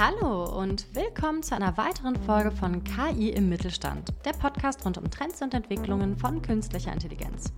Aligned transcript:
Hallo 0.00 0.44
und 0.56 0.86
willkommen 0.94 1.42
zu 1.42 1.56
einer 1.56 1.76
weiteren 1.76 2.14
Folge 2.14 2.52
von 2.52 2.84
KI 2.84 3.30
im 3.30 3.48
Mittelstand, 3.48 4.14
der 4.24 4.30
Podcast 4.30 4.86
rund 4.86 4.96
um 4.96 5.10
Trends 5.10 5.42
und 5.42 5.54
Entwicklungen 5.54 6.16
von 6.16 6.40
künstlicher 6.40 6.92
Intelligenz. 6.92 7.52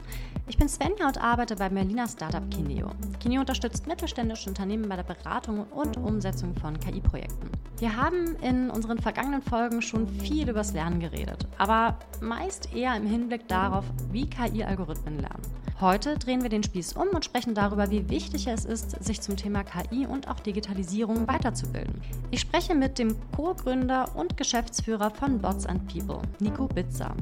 Ich 0.47 0.57
bin 0.57 0.67
Svenja 0.67 1.07
und 1.07 1.23
arbeite 1.23 1.57
bei 1.57 1.69
Berliner 1.69 2.09
Startup 2.09 2.51
Kineo. 2.51 2.93
Kineo 3.19 3.41
unterstützt 3.41 3.87
mittelständische 3.87 4.49
Unternehmen 4.49 4.89
bei 4.89 4.97
der 4.97 5.03
Beratung 5.03 5.67
und 5.67 5.99
Umsetzung 5.99 6.55
von 6.55 6.81
KI-Projekten. 6.81 7.51
Wir 7.77 7.95
haben 7.95 8.35
in 8.37 8.71
unseren 8.71 8.99
vergangenen 8.99 9.43
Folgen 9.43 9.83
schon 9.83 10.09
viel 10.09 10.49
übers 10.49 10.73
Lernen 10.73 10.99
geredet, 10.99 11.47
aber 11.59 11.99
meist 12.23 12.75
eher 12.75 12.97
im 12.97 13.07
Hinblick 13.07 13.49
darauf, 13.49 13.85
wie 14.13 14.31
KI-Algorithmen 14.31 15.19
lernen. 15.19 15.43
Heute 15.81 16.19
drehen 16.19 16.43
wir 16.43 16.51
den 16.51 16.63
Spieß 16.63 16.93
um 16.93 17.09
und 17.09 17.25
sprechen 17.25 17.55
darüber, 17.55 17.91
wie 17.91 18.11
wichtig 18.11 18.47
es 18.49 18.67
ist, 18.67 19.03
sich 19.03 19.23
zum 19.23 19.39
Thema 19.39 19.65
KI 19.65 20.07
und 20.07 20.29
auch 20.29 20.39
Digitalisierung 20.39 21.27
weiterzubilden. 21.27 22.03
Ich 22.31 22.41
spreche 22.41 22.75
mit 22.75 22.99
dem 22.99 23.17
Co-Gründer 23.35 24.15
und 24.15 24.37
Geschäftsführer 24.37 25.11
von 25.11 25.39
Bots 25.39 25.65
and 25.65 25.91
People, 25.91 26.21
Nico 26.39 26.67
Bitzer. 26.67 27.17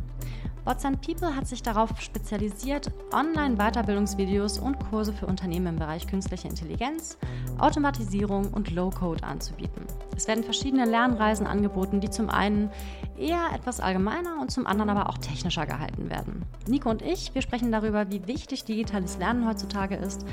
And 0.68 1.00
People 1.00 1.34
hat 1.34 1.48
sich 1.48 1.62
darauf 1.62 1.98
spezialisiert, 1.98 2.92
Online-Weiterbildungsvideos 3.12 4.58
und 4.58 4.78
Kurse 4.90 5.14
für 5.14 5.24
Unternehmen 5.24 5.66
im 5.66 5.76
Bereich 5.76 6.06
künstliche 6.06 6.46
Intelligenz, 6.46 7.16
Automatisierung 7.58 8.52
und 8.52 8.70
Low-Code 8.70 9.24
anzubieten. 9.24 9.86
Es 10.14 10.28
werden 10.28 10.44
verschiedene 10.44 10.84
Lernreisen 10.84 11.46
angeboten, 11.46 12.00
die 12.00 12.10
zum 12.10 12.28
einen 12.28 12.70
eher 13.16 13.40
etwas 13.54 13.80
allgemeiner 13.80 14.40
und 14.42 14.50
zum 14.50 14.66
anderen 14.66 14.90
aber 14.90 15.08
auch 15.08 15.16
technischer 15.16 15.64
gehalten 15.64 16.10
werden. 16.10 16.44
Nico 16.68 16.90
und 16.90 17.00
ich, 17.00 17.34
wir 17.34 17.40
sprechen 17.40 17.72
darüber, 17.72 18.10
wie 18.10 18.26
wichtig 18.26 18.64
digitales 18.64 19.16
Lernen 19.16 19.48
heutzutage 19.48 19.96
ist 19.96 20.26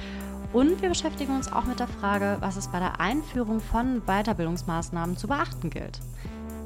und 0.51 0.81
wir 0.81 0.89
beschäftigen 0.89 1.33
uns 1.33 1.51
auch 1.51 1.63
mit 1.63 1.79
der 1.79 1.87
Frage, 1.87 2.37
was 2.41 2.57
es 2.57 2.67
bei 2.67 2.79
der 2.79 2.99
Einführung 2.99 3.61
von 3.61 4.01
Weiterbildungsmaßnahmen 4.05 5.15
zu 5.15 5.27
beachten 5.27 5.69
gilt. 5.69 6.01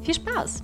Viel 0.02 0.16
Spaß! 0.16 0.64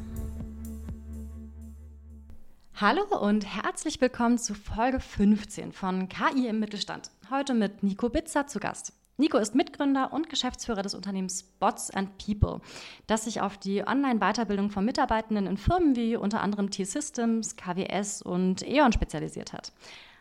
Hallo 2.78 3.04
und 3.22 3.46
herzlich 3.46 4.02
willkommen 4.02 4.38
zu 4.38 4.54
Folge 4.54 5.00
15 5.00 5.72
von 5.72 6.10
KI 6.10 6.50
im 6.50 6.60
Mittelstand. 6.60 7.10
Heute 7.30 7.54
mit 7.54 7.84
Nico 7.84 8.10
Bitzer 8.10 8.48
zu 8.48 8.60
Gast. 8.60 8.92
Nico 9.16 9.38
ist 9.38 9.56
Mitgründer 9.56 10.12
und 10.12 10.30
Geschäftsführer 10.30 10.82
des 10.82 10.94
Unternehmens 10.94 11.44
Bots 11.44 11.90
and 11.90 12.10
People, 12.18 12.60
das 13.08 13.24
sich 13.24 13.40
auf 13.40 13.58
die 13.58 13.88
Online-Weiterbildung 13.88 14.72
von 14.72 14.84
Mitarbeitenden 14.84 15.48
in 15.48 15.56
Firmen 15.56 15.96
wie 15.96 16.18
unter 16.18 16.42
anderem 16.42 16.70
T-Systems, 16.70 17.56
KWS 17.56 18.22
und 18.22 18.68
E.ON 18.68 18.92
spezialisiert 18.92 19.54
hat. 19.54 19.72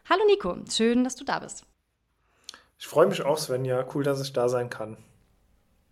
Hallo 0.09 0.23
Nico, 0.29 0.57
schön, 0.71 1.03
dass 1.03 1.17
du 1.17 1.25
da 1.25 1.41
bist. 1.41 1.67
Ich 2.79 2.87
freue 2.87 3.09
mich 3.09 3.23
auch, 3.23 3.39
Svenja. 3.39 3.85
Cool, 3.93 4.05
dass 4.05 4.23
ich 4.23 4.33
da 4.33 4.49
sein 4.49 4.71
kann. 4.71 4.97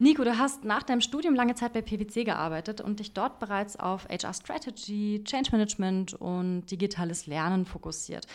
Nico, 0.02 0.24
du 0.24 0.36
hast 0.36 0.64
nach 0.64 0.82
deinem 0.82 1.00
Studium 1.00 1.36
lange 1.36 1.54
Zeit 1.54 1.74
bei 1.74 1.80
PwC 1.80 2.24
gearbeitet 2.24 2.80
und 2.80 2.98
dich 2.98 3.12
dort 3.12 3.38
bereits 3.38 3.78
auf 3.78 4.08
HR 4.08 4.34
Strategy, 4.34 5.22
Change 5.24 5.50
Management 5.52 6.14
und 6.14 6.66
digitales 6.66 7.28
Lernen 7.28 7.64
fokussiert. 7.64 8.26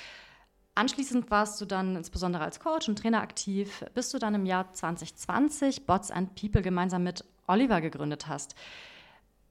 Anschließend 0.76 1.30
warst 1.30 1.60
du 1.60 1.66
dann 1.66 1.98
insbesondere 1.98 2.46
als 2.46 2.62
Coach 2.62 2.88
und 2.88 2.98
Trainer 2.98 3.20
aktiv, 3.20 3.84
bis 3.94 4.12
du 4.12 4.18
dann 4.18 4.34
im 4.34 4.46
Jahr 4.46 4.74
2020 4.74 5.86
Bots 5.86 6.10
and 6.10 6.36
People 6.36 6.62
gemeinsam 6.62 7.04
mit 7.04 7.26
Oliver 7.48 7.82
gegründet 7.82 8.30
hast. 8.30 8.56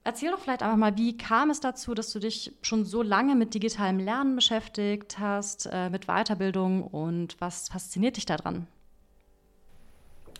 Erzähl 0.03 0.31
doch 0.31 0.39
vielleicht 0.39 0.63
einfach 0.63 0.75
mal, 0.75 0.97
wie 0.97 1.17
kam 1.17 1.51
es 1.51 1.59
dazu, 1.59 1.93
dass 1.93 2.11
du 2.11 2.17
dich 2.17 2.51
schon 2.63 2.83
so 2.83 3.03
lange 3.03 3.35
mit 3.35 3.53
digitalem 3.53 3.99
Lernen 3.99 4.35
beschäftigt 4.35 5.19
hast, 5.19 5.69
äh, 5.71 5.91
mit 5.91 6.07
Weiterbildung 6.07 6.81
und 6.81 7.39
was 7.39 7.69
fasziniert 7.69 8.17
dich 8.17 8.25
daran? 8.25 8.65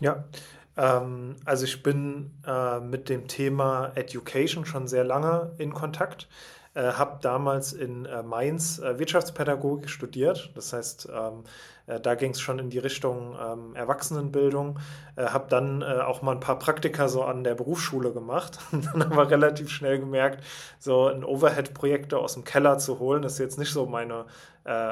Ja, 0.00 0.24
ähm, 0.78 1.36
also 1.44 1.64
ich 1.64 1.82
bin 1.82 2.30
äh, 2.46 2.80
mit 2.80 3.08
dem 3.08 3.28
Thema 3.28 3.92
Education 3.96 4.64
schon 4.64 4.86
sehr 4.86 5.04
lange 5.04 5.52
in 5.58 5.74
Kontakt. 5.74 6.28
Äh, 6.74 6.92
habe 6.92 7.18
damals 7.22 7.72
in 7.72 8.04
äh, 8.04 8.22
Mainz 8.22 8.78
äh, 8.78 9.00
Wirtschaftspädagogik 9.00 9.90
studiert. 9.90 10.52
Das 10.54 10.72
heißt, 10.72 11.08
ähm, 11.12 11.42
äh, 11.88 11.98
da 11.98 12.14
ging 12.14 12.30
es 12.30 12.40
schon 12.40 12.60
in 12.60 12.70
die 12.70 12.78
Richtung 12.78 13.36
ähm, 13.42 13.74
Erwachsenenbildung. 13.74 14.78
Äh, 15.16 15.24
habe 15.24 15.46
dann 15.48 15.82
auch 15.82 16.22
mal 16.22 16.32
ein 16.32 16.40
paar 16.40 16.60
Praktika 16.60 17.08
so 17.08 17.24
an 17.24 17.42
der 17.42 17.56
Berufsschule 17.56 18.12
gemacht 18.12 18.60
und 18.72 18.86
dann 18.86 19.02
aber 19.02 19.28
relativ 19.28 19.70
schnell 19.70 19.98
gemerkt, 19.98 20.44
so 20.78 21.08
ein 21.08 21.24
Overhead-Projekte 21.24 22.18
aus 22.18 22.34
dem 22.34 22.44
Keller 22.44 22.78
zu 22.78 23.00
holen, 23.00 23.22
das 23.22 23.32
ist 23.32 23.38
jetzt 23.40 23.58
nicht 23.58 23.72
so 23.72 23.86
meine, 23.86 24.26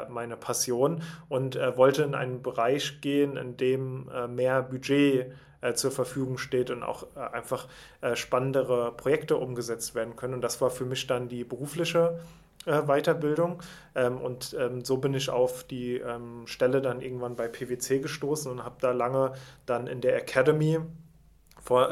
meine 0.09 0.37
Passion 0.37 1.03
und 1.29 1.55
wollte 1.75 2.01
in 2.01 2.15
einen 2.15 2.41
Bereich 2.41 2.99
gehen, 3.01 3.37
in 3.37 3.57
dem 3.57 4.09
mehr 4.29 4.63
Budget 4.63 5.27
äh, 5.27 5.31
zur 5.73 5.91
Verfügung 5.91 6.37
steht 6.37 6.69
und 6.69 6.83
auch 6.83 7.07
äh, 7.15 7.19
einfach 7.19 7.67
äh, 8.01 8.15
spannendere 8.15 8.91
Projekte 8.91 9.37
umgesetzt 9.37 9.95
werden 9.95 10.15
können. 10.15 10.35
Und 10.35 10.41
das 10.41 10.61
war 10.61 10.69
für 10.69 10.85
mich 10.85 11.07
dann 11.07 11.29
die 11.29 11.43
berufliche 11.43 12.19
äh, 12.65 12.81
Weiterbildung. 12.83 13.61
Ähm, 13.95 14.17
und 14.17 14.55
ähm, 14.59 14.83
so 14.83 14.97
bin 14.97 15.13
ich 15.13 15.29
auf 15.29 15.63
die 15.63 15.97
ähm, 15.97 16.45
Stelle 16.45 16.81
dann 16.81 17.01
irgendwann 17.01 17.35
bei 17.35 17.47
PwC 17.47 17.99
gestoßen 17.99 18.51
und 18.51 18.63
habe 18.63 18.75
da 18.81 18.91
lange 18.91 19.33
dann 19.65 19.87
in 19.87 20.01
der 20.01 20.17
Academy 20.17 20.79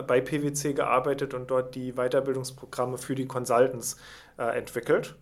bei 0.08 0.22
PwC 0.22 0.74
gearbeitet 0.74 1.34
und 1.34 1.52
dort 1.52 1.76
die 1.76 1.94
Weiterbildungsprogramme 1.94 2.98
für 2.98 3.14
die 3.14 3.26
Consultants 3.26 3.98
äh, 4.38 4.58
entwickelt. 4.58 5.16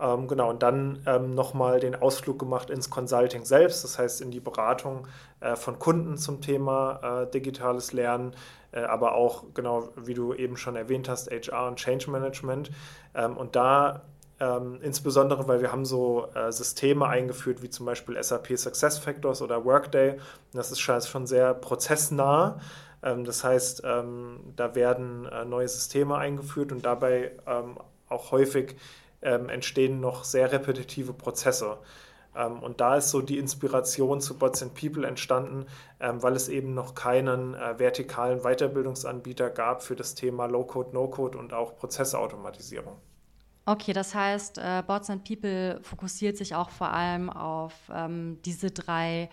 Ähm, 0.00 0.26
genau, 0.26 0.50
und 0.50 0.62
dann 0.62 1.02
ähm, 1.06 1.34
nochmal 1.34 1.80
den 1.80 1.94
Ausflug 1.94 2.38
gemacht 2.38 2.70
ins 2.70 2.90
Consulting 2.90 3.44
selbst, 3.44 3.84
das 3.84 3.98
heißt 3.98 4.20
in 4.20 4.30
die 4.30 4.40
Beratung 4.40 5.06
äh, 5.40 5.54
von 5.54 5.78
Kunden 5.78 6.16
zum 6.16 6.40
Thema 6.40 7.22
äh, 7.22 7.30
digitales 7.30 7.92
Lernen, 7.92 8.34
äh, 8.72 8.80
aber 8.80 9.14
auch, 9.14 9.44
genau 9.54 9.88
wie 9.96 10.14
du 10.14 10.34
eben 10.34 10.56
schon 10.56 10.76
erwähnt 10.76 11.08
hast, 11.08 11.30
HR 11.30 11.68
und 11.68 11.76
Change 11.76 12.10
Management. 12.10 12.70
Ähm, 13.14 13.36
und 13.36 13.54
da 13.54 14.02
ähm, 14.40 14.80
insbesondere, 14.82 15.46
weil 15.46 15.60
wir 15.60 15.70
haben 15.70 15.84
so 15.84 16.26
äh, 16.34 16.50
Systeme 16.50 17.06
eingeführt, 17.06 17.62
wie 17.62 17.70
zum 17.70 17.86
Beispiel 17.86 18.20
SAP 18.20 18.58
Success 18.58 18.98
Factors 18.98 19.40
oder 19.40 19.64
Workday. 19.64 20.18
Das 20.52 20.72
ist 20.72 20.80
schon 20.80 21.26
sehr 21.26 21.54
prozessnah. 21.54 22.58
Ähm, 23.04 23.24
das 23.24 23.44
heißt, 23.44 23.82
ähm, 23.84 24.40
da 24.56 24.74
werden 24.74 25.26
äh, 25.26 25.44
neue 25.44 25.68
Systeme 25.68 26.16
eingeführt 26.16 26.72
und 26.72 26.84
dabei 26.84 27.32
auch 28.08 28.30
häufig 28.30 28.76
ähm, 29.22 29.48
entstehen 29.48 30.00
noch 30.00 30.24
sehr 30.24 30.52
repetitive 30.52 31.12
Prozesse. 31.12 31.78
Ähm, 32.34 32.62
und 32.62 32.80
da 32.80 32.96
ist 32.96 33.10
so 33.10 33.20
die 33.20 33.38
Inspiration 33.38 34.20
zu 34.20 34.38
Bots 34.38 34.62
and 34.62 34.74
People 34.74 35.06
entstanden, 35.06 35.66
ähm, 36.00 36.22
weil 36.22 36.34
es 36.34 36.48
eben 36.48 36.74
noch 36.74 36.94
keinen 36.94 37.54
äh, 37.54 37.78
vertikalen 37.78 38.40
Weiterbildungsanbieter 38.40 39.50
gab 39.50 39.82
für 39.82 39.96
das 39.96 40.14
Thema 40.14 40.46
Low-Code, 40.46 40.90
No-Code 40.92 41.38
und 41.38 41.52
auch 41.52 41.76
Prozessautomatisierung. 41.76 42.96
Okay, 43.64 43.92
das 43.92 44.14
heißt, 44.14 44.58
äh, 44.58 44.82
Bots 44.84 45.08
and 45.08 45.24
People 45.24 45.80
fokussiert 45.82 46.36
sich 46.36 46.54
auch 46.54 46.70
vor 46.70 46.88
allem 46.88 47.30
auf 47.30 47.74
ähm, 47.94 48.38
diese 48.44 48.72
drei 48.72 49.30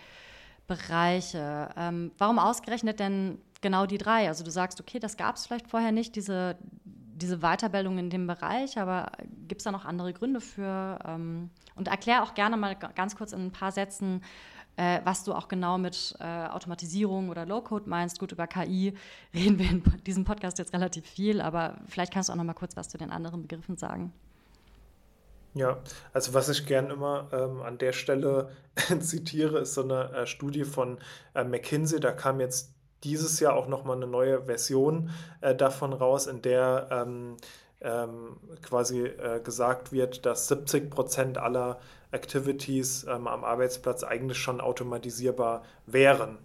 Bereiche. 0.67 1.69
Ähm, 1.75 2.11
warum 2.19 2.37
ausgerechnet 2.37 2.99
denn 2.99 3.39
genau 3.61 3.87
die 3.87 3.97
drei? 3.97 4.27
Also 4.27 4.43
du 4.43 4.51
sagst, 4.51 4.79
okay, 4.79 4.99
das 4.99 5.17
gab 5.17 5.35
es 5.35 5.47
vielleicht 5.47 5.67
vorher 5.67 5.91
nicht, 5.91 6.15
diese 6.15 6.57
diese 7.19 7.39
Weiterbildung 7.39 7.97
in 7.97 8.09
dem 8.09 8.27
Bereich, 8.27 8.77
aber 8.77 9.11
gibt 9.49 9.59
es 9.59 9.65
da 9.65 9.71
noch 9.71 9.83
andere 9.83 10.13
Gründe 10.13 10.39
für? 10.39 10.99
Ähm, 11.05 11.49
und 11.75 11.89
erklär 11.89 12.23
auch 12.23 12.33
gerne 12.33 12.55
mal 12.55 12.75
ganz 12.75 13.17
kurz 13.17 13.33
in 13.33 13.47
ein 13.47 13.51
paar 13.51 13.73
Sätzen, 13.73 14.23
äh, 14.77 15.01
was 15.03 15.25
du 15.25 15.33
auch 15.33 15.49
genau 15.49 15.77
mit 15.77 16.15
äh, 16.19 16.47
Automatisierung 16.47 17.29
oder 17.29 17.45
Low-Code 17.45 17.89
meinst. 17.89 18.19
Gut, 18.19 18.31
über 18.31 18.47
KI 18.47 18.93
reden 19.33 19.59
wir 19.59 19.69
in 19.69 19.83
diesem 20.05 20.23
Podcast 20.23 20.57
jetzt 20.57 20.73
relativ 20.73 21.05
viel, 21.05 21.41
aber 21.41 21.75
vielleicht 21.87 22.13
kannst 22.13 22.29
du 22.29 22.33
auch 22.33 22.37
noch 22.37 22.45
mal 22.45 22.53
kurz 22.53 22.77
was 22.77 22.87
zu 22.87 22.97
den 22.97 23.11
anderen 23.11 23.41
Begriffen 23.41 23.75
sagen. 23.75 24.13
Ja, 25.53 25.79
also 26.13 26.33
was 26.33 26.47
ich 26.47 26.65
gern 26.65 26.91
immer 26.91 27.27
ähm, 27.33 27.61
an 27.61 27.77
der 27.77 27.91
Stelle 27.91 28.51
zitiere, 28.99 29.59
ist 29.59 29.73
so 29.73 29.83
eine 29.83 30.11
äh, 30.13 30.27
Studie 30.27 30.63
von 30.63 30.99
äh, 31.33 31.43
McKinsey. 31.43 31.99
Da 31.99 32.11
kam 32.11 32.39
jetzt 32.39 32.73
dieses 33.03 33.39
Jahr 33.39 33.55
auch 33.55 33.67
nochmal 33.67 33.97
eine 33.97 34.07
neue 34.07 34.43
Version 34.43 35.09
äh, 35.41 35.55
davon 35.55 35.93
raus, 35.93 36.27
in 36.27 36.41
der 36.41 36.87
ähm, 36.91 37.37
ähm, 37.81 38.37
quasi 38.61 39.05
äh, 39.05 39.39
gesagt 39.41 39.91
wird, 39.91 40.25
dass 40.25 40.47
70 40.47 40.89
Prozent 40.89 41.37
aller 41.37 41.79
Activities 42.11 43.05
ähm, 43.07 43.27
am 43.27 43.43
Arbeitsplatz 43.43 44.03
eigentlich 44.03 44.37
schon 44.37 44.61
automatisierbar 44.61 45.63
wären. 45.85 46.37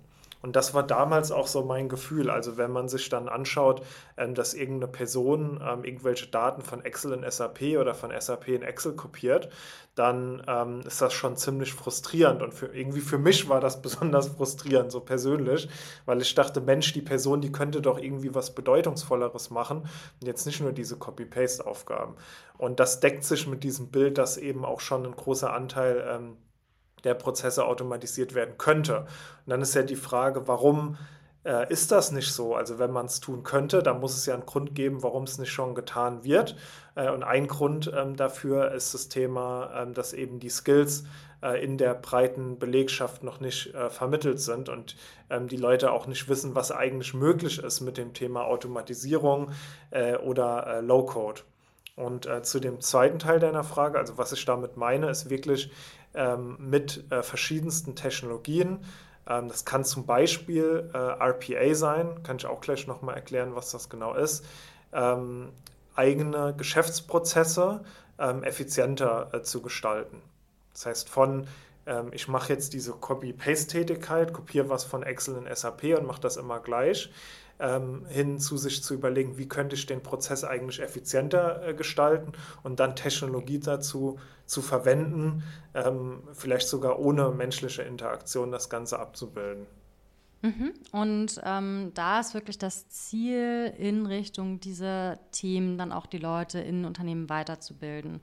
Und 0.44 0.56
das 0.56 0.75
war 0.75 0.82
damals 0.82 1.32
auch 1.32 1.46
so 1.46 1.64
mein 1.64 1.88
Gefühl. 1.88 2.29
Also 2.29 2.58
wenn 2.58 2.70
man 2.70 2.87
sich 2.87 3.08
dann 3.08 3.31
anschaut, 3.31 3.81
ähm, 4.19 4.35
dass 4.35 4.52
irgendeine 4.52 4.93
Person 4.93 5.58
ähm, 5.67 5.85
irgendwelche 5.85 6.26
Daten 6.26 6.61
von 6.61 6.85
Excel 6.85 7.14
in 7.14 7.31
SAP 7.31 7.79
oder 7.81 7.94
von 7.94 8.12
SAP 8.14 8.49
in 8.49 8.61
Excel 8.61 8.93
kopiert, 8.93 9.49
dann 9.94 10.43
ähm, 10.46 10.82
ist 10.87 11.00
das 11.00 11.14
schon 11.14 11.38
ziemlich 11.38 11.73
frustrierend. 11.73 12.43
Und 12.43 12.52
für, 12.52 12.67
irgendwie 12.67 13.00
für 13.00 13.17
mich 13.17 13.49
war 13.49 13.62
das 13.62 13.81
besonders 13.82 14.29
frustrierend, 14.29 14.93
so 14.93 15.00
persönlich, 15.00 15.67
weil 16.05 16.20
ich 16.20 16.35
dachte, 16.35 16.61
Mensch, 16.61 16.93
die 16.93 17.00
Person, 17.00 17.40
die 17.40 17.50
könnte 17.50 17.81
doch 17.81 17.99
irgendwie 17.99 18.35
was 18.35 18.55
Bedeutungsvolleres 18.55 19.49
machen 19.49 19.88
und 20.20 20.26
jetzt 20.26 20.44
nicht 20.44 20.61
nur 20.61 20.73
diese 20.73 20.99
Copy-Paste-Aufgaben. 20.99 22.17
Und 22.58 22.81
das 22.81 23.00
deckt 23.00 23.25
sich 23.25 23.47
mit 23.47 23.64
diesem 23.64 23.88
Bild, 23.88 24.19
dass 24.19 24.37
eben 24.37 24.67
auch 24.67 24.81
schon 24.81 25.06
ein 25.06 25.17
großer 25.17 25.55
Anteil 25.55 26.35
der 27.04 27.14
Prozesse 27.14 27.64
automatisiert 27.64 28.34
werden 28.34 28.58
könnte. 28.58 29.00
Und 29.00 29.06
dann 29.46 29.62
ist 29.62 29.74
ja 29.74 29.82
die 29.82 29.96
Frage, 29.96 30.48
warum 30.48 30.96
äh, 31.44 31.70
ist 31.70 31.92
das 31.92 32.10
nicht 32.10 32.32
so. 32.32 32.54
Also 32.54 32.78
wenn 32.78 32.90
man 32.90 33.06
es 33.06 33.20
tun 33.20 33.42
könnte, 33.42 33.82
dann 33.82 34.00
muss 34.00 34.16
es 34.16 34.26
ja 34.26 34.34
einen 34.34 34.46
Grund 34.46 34.74
geben, 34.74 35.02
warum 35.02 35.24
es 35.24 35.38
nicht 35.38 35.52
schon 35.52 35.74
getan 35.74 36.24
wird. 36.24 36.56
Äh, 36.94 37.10
und 37.10 37.22
ein 37.22 37.46
Grund 37.46 37.92
ähm, 37.94 38.16
dafür 38.16 38.72
ist 38.72 38.94
das 38.94 39.08
Thema, 39.08 39.70
ähm, 39.76 39.94
dass 39.94 40.12
eben 40.12 40.40
die 40.40 40.48
Skills 40.48 41.04
äh, 41.42 41.62
in 41.62 41.76
der 41.76 41.94
breiten 41.94 42.58
Belegschaft 42.58 43.22
noch 43.22 43.40
nicht 43.40 43.74
äh, 43.74 43.90
vermittelt 43.90 44.40
sind 44.40 44.68
und 44.68 44.96
ähm, 45.28 45.48
die 45.48 45.56
Leute 45.56 45.92
auch 45.92 46.06
nicht 46.06 46.28
wissen, 46.28 46.54
was 46.54 46.72
eigentlich 46.72 47.12
möglich 47.12 47.58
ist 47.62 47.80
mit 47.82 47.98
dem 47.98 48.14
Thema 48.14 48.44
Automatisierung 48.44 49.50
äh, 49.90 50.16
oder 50.16 50.80
Low-Code. 50.82 51.42
Und 51.96 52.28
zu 52.42 52.58
dem 52.58 52.80
zweiten 52.80 53.20
Teil 53.20 53.38
deiner 53.38 53.62
Frage, 53.62 53.98
also 53.98 54.18
was 54.18 54.32
ich 54.32 54.44
damit 54.44 54.76
meine, 54.76 55.08
ist 55.10 55.30
wirklich 55.30 55.70
ähm, 56.14 56.56
mit 56.58 57.05
verschiedensten 57.22 57.94
Technologien, 57.94 58.81
ähm, 59.26 59.49
das 59.49 59.64
kann 59.64 59.84
zum 59.84 60.06
Beispiel 60.06 60.90
äh, 60.93 60.96
RPA 60.99 61.75
sein, 61.75 62.22
kann 62.22 62.37
ich 62.37 62.46
auch 62.46 62.61
gleich 62.61 62.87
nochmal 62.87 63.16
erklären, 63.16 63.55
was 63.55 63.70
das 63.70 63.88
genau 63.88 64.14
ist. 64.14 64.44
Ähm, 64.93 65.52
eigene 65.94 66.55
Geschäftsprozesse 66.56 67.84
effizienter 68.16 69.31
äh, 69.32 69.43
zu 69.43 69.61
gestalten. 69.61 70.22
Das 70.72 70.87
heißt, 70.87 71.08
von 71.08 71.46
ich 72.12 72.28
mache 72.28 72.50
jetzt 72.50 72.72
diese 72.72 72.93
Copy-Paste-Tätigkeit, 72.93 74.32
kopiere 74.32 74.70
was 74.70 74.84
von 74.84 75.02
Excel 75.02 75.37
in 75.37 75.55
SAP 75.55 75.99
und 75.99 76.06
mache 76.06 76.22
das 76.22 76.38
immer 76.38 76.58
gleich, 76.58 77.12
ähm, 77.60 78.04
hin 78.06 78.38
zu 78.38 78.56
sich 78.56 78.82
zu 78.82 78.94
überlegen, 78.94 79.38
wie 79.38 79.48
könnte 79.48 79.76
ich 79.76 79.86
den 79.86 80.02
Prozess 80.02 80.44
eigentlich 80.44 80.80
effizienter 80.80 81.66
äh, 81.66 81.74
gestalten 81.74 82.32
und 82.62 82.80
dann 82.80 82.96
Technologie 82.96 83.60
dazu 83.60 84.18
zu 84.46 84.60
verwenden, 84.60 85.42
ähm, 85.74 86.22
vielleicht 86.32 86.68
sogar 86.68 86.98
ohne 86.98 87.30
menschliche 87.30 87.82
Interaktion 87.82 88.50
das 88.50 88.68
Ganze 88.68 88.98
abzubilden. 88.98 89.66
Mhm. 90.42 90.74
Und 90.92 91.40
ähm, 91.42 91.92
da 91.94 92.20
ist 92.20 92.34
wirklich 92.34 92.58
das 92.58 92.88
Ziel, 92.90 93.72
in 93.78 94.04
Richtung 94.04 94.60
dieser 94.60 95.18
Themen 95.30 95.78
dann 95.78 95.90
auch 95.90 96.04
die 96.04 96.18
Leute 96.18 96.60
in 96.60 96.84
Unternehmen 96.84 97.30
weiterzubilden. 97.30 98.20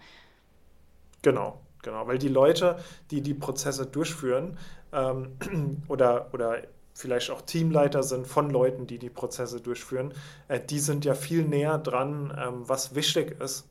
Genau, 1.24 1.60
genau, 1.82 2.06
weil 2.06 2.20
die 2.20 2.28
Leute, 2.28 2.78
die 3.10 3.22
die 3.22 3.34
Prozesse 3.34 3.88
durchführen 3.88 4.60
ähm, 4.92 5.38
oder, 5.88 6.32
oder 6.32 6.62
vielleicht 7.02 7.32
auch 7.32 7.42
Teamleiter 7.42 8.04
sind 8.04 8.28
von 8.28 8.50
Leuten, 8.50 8.88
die 8.88 9.00
die 9.00 9.10
Prozesse 9.10 9.60
durchführen, 9.60 10.14
äh, 10.48 10.60
die 10.60 10.80
sind 10.80 11.04
ja 11.04 11.16
viel 11.16 11.44
näher 11.44 11.78
dran, 11.80 12.38
ähm, 12.40 12.70
was 12.70 12.96
wichtig 12.96 13.42
ist 13.42 13.68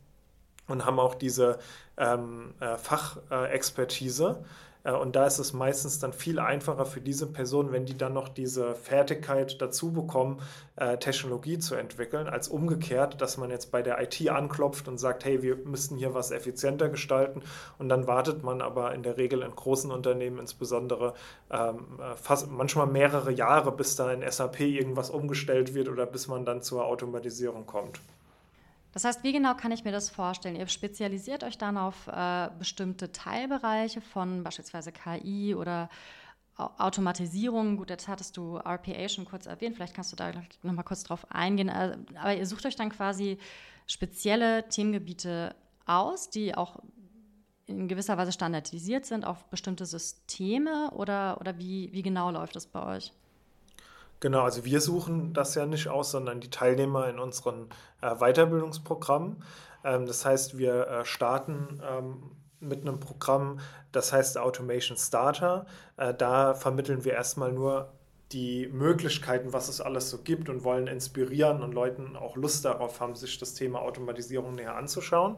und 0.67 0.85
haben 0.85 0.99
auch 0.99 1.15
diese 1.15 1.59
ähm, 1.97 2.55
äh, 2.61 2.77
Fachexpertise. 2.77 4.45
Äh, 4.85 4.93
und 4.93 5.17
da 5.17 5.27
ist 5.27 5.39
es 5.39 5.53
meistens 5.53 5.99
dann 5.99 6.13
viel 6.13 6.39
einfacher 6.39 6.87
für 6.87 7.01
diese 7.01 7.27
Person, 7.27 7.73
wenn 7.73 7.87
die 7.87 7.97
dann 7.97 8.13
noch 8.13 8.29
diese 8.29 8.75
Fertigkeit 8.75 9.61
dazu 9.61 9.93
bekommen, 9.93 10.41
äh, 10.77 10.99
Technologie 10.99 11.59
zu 11.59 11.75
entwickeln, 11.75 12.29
als 12.29 12.49
umgekehrt, 12.49 13.21
dass 13.21 13.37
man 13.37 13.51
jetzt 13.51 13.71
bei 13.71 13.83
der 13.83 14.01
IT 14.01 14.29
anklopft 14.29 14.89
und 14.89 14.99
sagt, 14.99 15.25
hey, 15.25 15.43
wir 15.43 15.57
müssten 15.57 15.97
hier 15.97 16.15
was 16.15 16.31
effizienter 16.31 16.89
gestalten. 16.89 17.43
Und 17.79 17.89
dann 17.89 18.07
wartet 18.07 18.43
man 18.43 18.61
aber 18.61 18.95
in 18.95 19.03
der 19.03 19.17
Regel 19.17 19.43
in 19.43 19.55
großen 19.55 19.91
Unternehmen 19.91 20.39
insbesondere 20.39 21.15
ähm, 21.51 21.99
äh, 21.99 22.17
fast 22.17 22.51
manchmal 22.51 22.87
mehrere 22.87 23.33
Jahre, 23.33 23.73
bis 23.73 23.97
da 23.97 24.13
in 24.13 24.29
SAP 24.29 24.61
irgendwas 24.61 25.11
umgestellt 25.11 25.75
wird 25.75 25.89
oder 25.89 26.07
bis 26.07 26.29
man 26.29 26.45
dann 26.45 26.63
zur 26.63 26.87
Automatisierung 26.87 27.67
kommt. 27.67 28.01
Das 28.93 29.05
heißt, 29.05 29.23
wie 29.23 29.33
genau 29.33 29.55
kann 29.55 29.73
ich 29.73 29.85
mir 29.85 29.93
das 29.93 30.11
vorstellen? 30.11 30.57
Ihr 30.57 30.67
spezialisiert 30.67 31.45
euch 31.45 31.59
dann 31.59 31.77
auf 31.77 32.09
äh, 32.09 32.51
bestimmte 32.59 33.13
Teilbereiche 33.13 34.01
von 34.01 34.43
beispielsweise 34.43 34.91
KI 34.93 35.55
oder 35.55 35.89
Automatisierung. 36.57 37.77
Gut, 37.77 37.91
jetzt 37.91 38.09
hattest 38.09 38.37
du 38.37 38.57
RPA 38.57 39.09
schon 39.09 39.25
kurz 39.25 39.47
erwähnt, 39.47 39.77
vielleicht 39.77 39.95
kannst 39.95 40.13
du 40.13 40.17
da 40.17 40.33
noch 40.63 40.73
mal 40.73 40.83
kurz 40.83 41.05
drauf 41.05 41.27
eingehen. 41.31 41.69
Äh, 41.69 41.97
aber 42.17 42.35
ihr 42.35 42.47
sucht 42.47 42.67
euch 42.67 42.77
dann 42.77 42.91
quasi 42.91 43.39
spezielle 43.87 44.69
Themengebiete 44.69 45.55
aus, 45.87 46.31
die 46.31 46.55
auch 46.55 46.81
in 47.67 47.87
gewisser 47.89 48.19
Weise 48.19 48.33
standardisiert 48.33 49.07
sind 49.07 49.25
auf 49.25 49.45
bestimmte 49.47 49.87
Systeme 49.87 50.91
oder, 50.91 51.41
oder 51.41 51.59
wie, 51.59 51.93
wie 51.93 52.03
genau 52.03 52.31
läuft 52.31 52.57
das 52.57 52.67
bei 52.67 52.97
euch? 52.97 53.13
Genau, 54.21 54.43
also 54.43 54.67
wir 54.67 54.83
suchen 54.83 55.33
das 55.33 55.55
ja 55.55 55.65
nicht 55.65 55.89
aus, 55.89 56.11
sondern 56.11 56.41
die 56.41 56.51
Teilnehmer 56.51 57.09
in 57.09 57.19
unseren 57.19 57.71
äh, 58.03 58.15
Weiterbildungsprogrammen. 58.17 59.43
Ähm, 59.83 60.07
das 60.07 60.25
heißt, 60.25 60.59
wir 60.59 60.87
äh, 60.87 61.05
starten 61.07 61.83
ähm, 61.83 62.23
mit 62.61 62.83
einem 62.83 63.01
Programm, 63.01 63.61
das 63.93 64.13
heißt 64.13 64.37
Automation 64.37 64.99
Starter. 64.99 65.67
Äh, 65.97 66.13
da 66.13 66.53
vermitteln 66.53 67.05
wir 67.05 67.15
erstmal 67.15 67.53
nur 67.53 67.93
die 68.33 68.69
Möglichkeiten, 68.69 69.53
was 69.53 69.69
es 69.69 69.81
alles 69.81 70.09
so 70.11 70.19
gibt 70.19 70.49
und 70.49 70.63
wollen 70.63 70.87
inspirieren 70.87 71.63
und 71.63 71.73
Leuten 71.73 72.15
auch 72.15 72.37
Lust 72.37 72.65
darauf 72.65 73.01
haben, 73.01 73.17
sich 73.17 73.39
das 73.39 73.55
Thema 73.55 73.81
Automatisierung 73.81 74.55
näher 74.55 74.77
anzuschauen. 74.77 75.37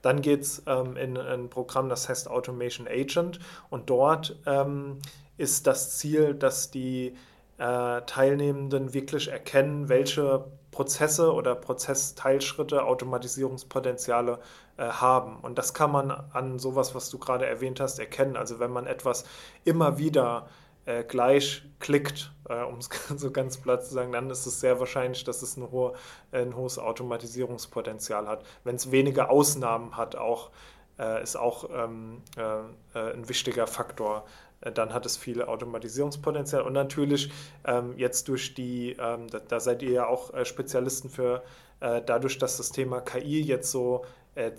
Dann 0.00 0.22
geht 0.22 0.40
es 0.40 0.62
ähm, 0.66 0.96
in, 0.96 1.16
in, 1.16 1.18
ein 1.18 1.50
Programm, 1.50 1.88
das 1.88 2.08
heißt 2.08 2.28
Automation 2.28 2.88
Agent 2.88 3.38
und 3.70 3.90
dort 3.90 4.36
ähm, 4.46 4.98
ist 5.36 5.66
das 5.66 5.98
Ziel, 5.98 6.34
dass 6.34 6.70
die 6.70 7.14
äh, 7.58 8.02
Teilnehmenden 8.02 8.94
wirklich 8.94 9.28
erkennen, 9.28 9.88
welche 9.88 10.44
Prozesse 10.70 11.32
oder 11.32 11.54
Prozessteilschritte 11.54 12.84
Automatisierungspotenziale 12.84 14.40
äh, 14.78 14.84
haben. 14.84 15.38
Und 15.40 15.58
das 15.58 15.74
kann 15.74 15.92
man 15.92 16.10
an 16.10 16.58
sowas, 16.58 16.94
was 16.94 17.10
du 17.10 17.18
gerade 17.18 17.46
erwähnt 17.46 17.78
hast, 17.78 17.98
erkennen. 17.98 18.36
Also 18.36 18.58
wenn 18.58 18.72
man 18.72 18.86
etwas 18.86 19.24
immer 19.64 19.98
wieder 19.98 20.48
äh, 20.86 21.04
gleich 21.04 21.62
klickt, 21.78 22.32
äh, 22.48 22.62
um 22.62 22.78
es 22.78 22.88
so 23.16 23.30
ganz 23.30 23.58
platt 23.58 23.84
zu 23.84 23.92
sagen, 23.94 24.12
dann 24.12 24.30
ist 24.30 24.46
es 24.46 24.60
sehr 24.60 24.80
wahrscheinlich, 24.80 25.24
dass 25.24 25.42
es 25.42 25.56
ein, 25.56 25.70
hohe, 25.70 25.92
ein 26.32 26.56
hohes 26.56 26.78
Automatisierungspotenzial 26.78 28.26
hat. 28.26 28.44
Wenn 28.64 28.76
es 28.76 28.90
wenige 28.90 29.28
Ausnahmen 29.28 29.96
hat, 29.96 30.16
auch, 30.16 30.50
äh, 30.98 31.22
ist 31.22 31.36
auch 31.36 31.68
ähm, 31.70 32.22
äh, 32.36 32.98
ein 32.98 33.28
wichtiger 33.28 33.66
Faktor 33.66 34.24
äh, 34.26 34.42
dann 34.70 34.94
hat 34.94 35.06
es 35.06 35.16
viel 35.16 35.42
Automatisierungspotenzial. 35.42 36.62
Und 36.62 36.74
natürlich 36.74 37.32
ähm, 37.64 37.94
jetzt 37.96 38.28
durch 38.28 38.54
die, 38.54 38.96
ähm, 38.98 39.28
da, 39.28 39.40
da, 39.40 39.60
seid 39.60 39.82
ihr 39.82 39.90
ja 39.90 40.06
auch 40.06 40.32
äh, 40.32 40.44
Spezialisten 40.44 41.10
für, 41.10 41.42
äh, 41.80 42.00
dadurch, 42.04 42.38
dass 42.38 42.56
das 42.56 42.70
Thema 42.70 43.00
KI 43.00 43.40
jetzt 43.40 43.70
so, 43.70 44.04
äh, 44.34 44.52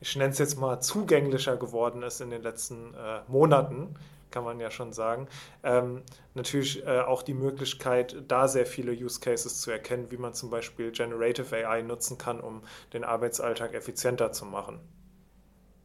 ich 0.00 0.16
nenne 0.16 0.30
es 0.30 0.38
jetzt 0.38 0.58
mal, 0.58 0.80
zugänglicher 0.80 1.56
geworden 1.56 2.02
ist 2.02 2.20
in 2.20 2.30
den 2.30 2.42
letzten 2.42 2.94
äh, 2.94 3.20
Monaten, 3.28 3.96
kann 4.30 4.44
man 4.44 4.58
ja 4.58 4.70
schon 4.70 4.92
sagen, 4.92 5.28
ähm, 5.62 6.02
natürlich 6.34 6.84
äh, 6.84 7.00
auch 7.00 7.22
die 7.22 7.34
Möglichkeit, 7.34 8.16
da 8.26 8.48
sehr 8.48 8.66
viele 8.66 8.90
Use 8.90 9.20
Cases 9.20 9.60
zu 9.60 9.70
erkennen, 9.70 10.10
wie 10.10 10.16
man 10.16 10.34
zum 10.34 10.50
Beispiel 10.50 10.90
Generative 10.90 11.54
AI 11.54 11.82
nutzen 11.82 12.18
kann, 12.18 12.40
um 12.40 12.62
den 12.92 13.04
Arbeitsalltag 13.04 13.74
effizienter 13.74 14.32
zu 14.32 14.44
machen. 14.44 14.80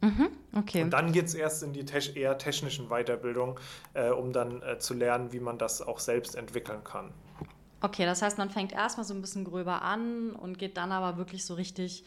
Mhm, 0.02 0.30
okay. 0.56 0.84
Und 0.84 0.92
dann 0.92 1.12
geht 1.12 1.26
es 1.26 1.34
erst 1.34 1.64
in 1.64 1.74
die 1.74 1.84
te 1.84 2.00
eher 2.16 2.38
technischen 2.38 2.88
Weiterbildung, 2.88 3.60
äh, 3.94 4.10
um 4.10 4.32
dann 4.32 4.62
äh, 4.62 4.80
zu 4.80 4.94
lernen, 4.94 5.34
wie 5.34 5.40
man 5.40 5.58
das 5.58 5.82
auch 5.82 6.00
selbst 6.00 6.36
entwickeln 6.36 6.84
kann. 6.84 7.12
Okay, 7.82 8.06
das 8.06 8.22
heißt, 8.22 8.38
man 8.38 8.50
fängt 8.50 8.74
erstmal 8.74 9.06
so 9.06 9.14
ein 9.14 9.22
bisschen 9.22 9.46
gröber 9.46 9.82
an 9.82 10.32
und 10.32 10.58
geht 10.58 10.78
dann 10.78 10.92
aber 10.92 11.18
wirklich 11.18 11.46
so 11.46 11.54
richtig 11.54 12.04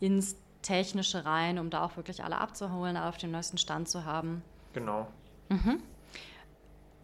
ins 0.00 0.36
Technische 0.62 1.24
rein, 1.24 1.58
um 1.58 1.70
da 1.70 1.82
auch 1.84 1.96
wirklich 1.96 2.24
alle 2.24 2.38
abzuholen, 2.38 2.96
alle 2.96 3.08
auf 3.08 3.16
dem 3.16 3.30
neuesten 3.30 3.58
Stand 3.58 3.88
zu 3.88 4.04
haben. 4.04 4.42
Genau. 4.72 5.08
Mhm. 5.48 5.82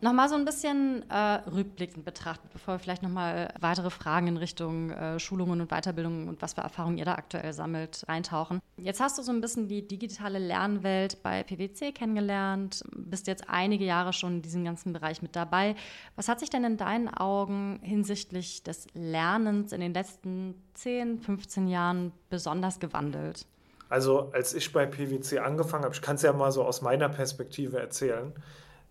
Nochmal 0.02 0.28
so 0.28 0.34
ein 0.34 0.44
bisschen 0.44 1.08
äh, 1.10 1.16
rückblickend 1.50 2.04
betrachtet, 2.04 2.52
bevor 2.52 2.74
wir 2.74 2.78
vielleicht 2.78 3.02
nochmal 3.02 3.52
weitere 3.60 3.88
Fragen 3.88 4.26
in 4.26 4.36
Richtung 4.36 4.90
äh, 4.90 5.18
Schulungen 5.18 5.62
und 5.62 5.70
Weiterbildungen 5.70 6.28
und 6.28 6.42
was 6.42 6.52
für 6.52 6.60
Erfahrungen 6.60 6.98
ihr 6.98 7.06
da 7.06 7.14
aktuell 7.14 7.54
sammelt, 7.54 8.04
reintauchen. 8.06 8.60
Jetzt 8.76 9.00
hast 9.00 9.16
du 9.16 9.22
so 9.22 9.32
ein 9.32 9.40
bisschen 9.40 9.68
die 9.68 9.88
digitale 9.88 10.38
Lernwelt 10.38 11.22
bei 11.22 11.42
PwC 11.42 11.92
kennengelernt, 11.92 12.84
bist 12.94 13.26
jetzt 13.26 13.48
einige 13.48 13.86
Jahre 13.86 14.12
schon 14.12 14.34
in 14.34 14.42
diesem 14.42 14.64
ganzen 14.64 14.92
Bereich 14.92 15.22
mit 15.22 15.34
dabei. 15.34 15.74
Was 16.14 16.28
hat 16.28 16.40
sich 16.40 16.50
denn 16.50 16.64
in 16.64 16.76
deinen 16.76 17.08
Augen 17.08 17.80
hinsichtlich 17.82 18.62
des 18.62 18.88
Lernens 18.92 19.72
in 19.72 19.80
den 19.80 19.94
letzten 19.94 20.62
10, 20.74 21.20
15 21.20 21.68
Jahren 21.68 22.12
besonders 22.28 22.80
gewandelt? 22.80 23.46
Also 23.88 24.30
als 24.32 24.52
ich 24.52 24.72
bei 24.72 24.84
PwC 24.84 25.38
angefangen 25.38 25.84
habe, 25.84 25.94
ich 25.94 26.02
kann 26.02 26.16
es 26.16 26.22
ja 26.22 26.34
mal 26.34 26.52
so 26.52 26.64
aus 26.64 26.82
meiner 26.82 27.08
Perspektive 27.08 27.78
erzählen, 27.78 28.34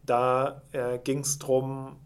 da 0.06 0.62
äh, 0.72 1.00
ging 1.00 1.20
es 1.20 1.40
darum, 1.40 1.98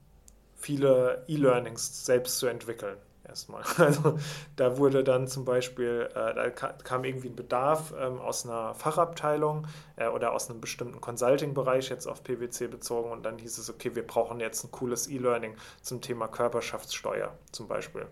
viele 0.55 1.23
E-Learnings 1.27 2.05
selbst 2.05 2.39
zu 2.39 2.47
entwickeln. 2.47 2.97
Erstmal. 3.29 3.63
Also 3.77 4.17
da 4.55 4.77
wurde 4.77 5.03
dann 5.03 5.27
zum 5.27 5.45
Beispiel, 5.45 6.09
äh, 6.15 6.33
da 6.33 6.49
kam 6.49 7.03
irgendwie 7.03 7.29
ein 7.29 7.35
Bedarf 7.35 7.93
ähm, 7.97 8.19
aus 8.19 8.45
einer 8.45 8.73
Fachabteilung 8.73 9.67
äh, 9.97 10.07
oder 10.07 10.33
aus 10.33 10.49
einem 10.49 10.59
bestimmten 10.59 10.99
Consulting-Bereich 10.99 11.89
jetzt 11.89 12.07
auf 12.07 12.23
PwC 12.23 12.67
bezogen 12.67 13.11
und 13.11 13.23
dann 13.23 13.37
hieß 13.37 13.59
es, 13.59 13.69
okay, 13.69 13.95
wir 13.95 14.05
brauchen 14.05 14.39
jetzt 14.39 14.63
ein 14.63 14.71
cooles 14.71 15.07
E-Learning 15.07 15.55
zum 15.81 16.01
Thema 16.01 16.27
Körperschaftssteuer 16.27 17.31
zum 17.51 17.67
Beispiel. 17.67 18.07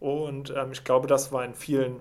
Und 0.00 0.50
ähm, 0.56 0.72
ich 0.72 0.82
glaube, 0.84 1.06
das 1.06 1.30
war 1.30 1.44
in 1.44 1.54
vielen 1.54 2.00